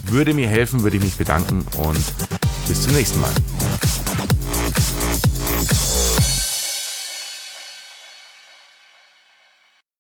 Würde 0.04 0.34
mir 0.34 0.48
helfen, 0.48 0.82
würde 0.82 0.96
ich 0.96 1.02
mich 1.02 1.16
bedanken 1.16 1.64
und 1.78 2.02
bis 2.68 2.82
zum 2.82 2.92
nächsten 2.92 3.20
Mal. 3.20 3.32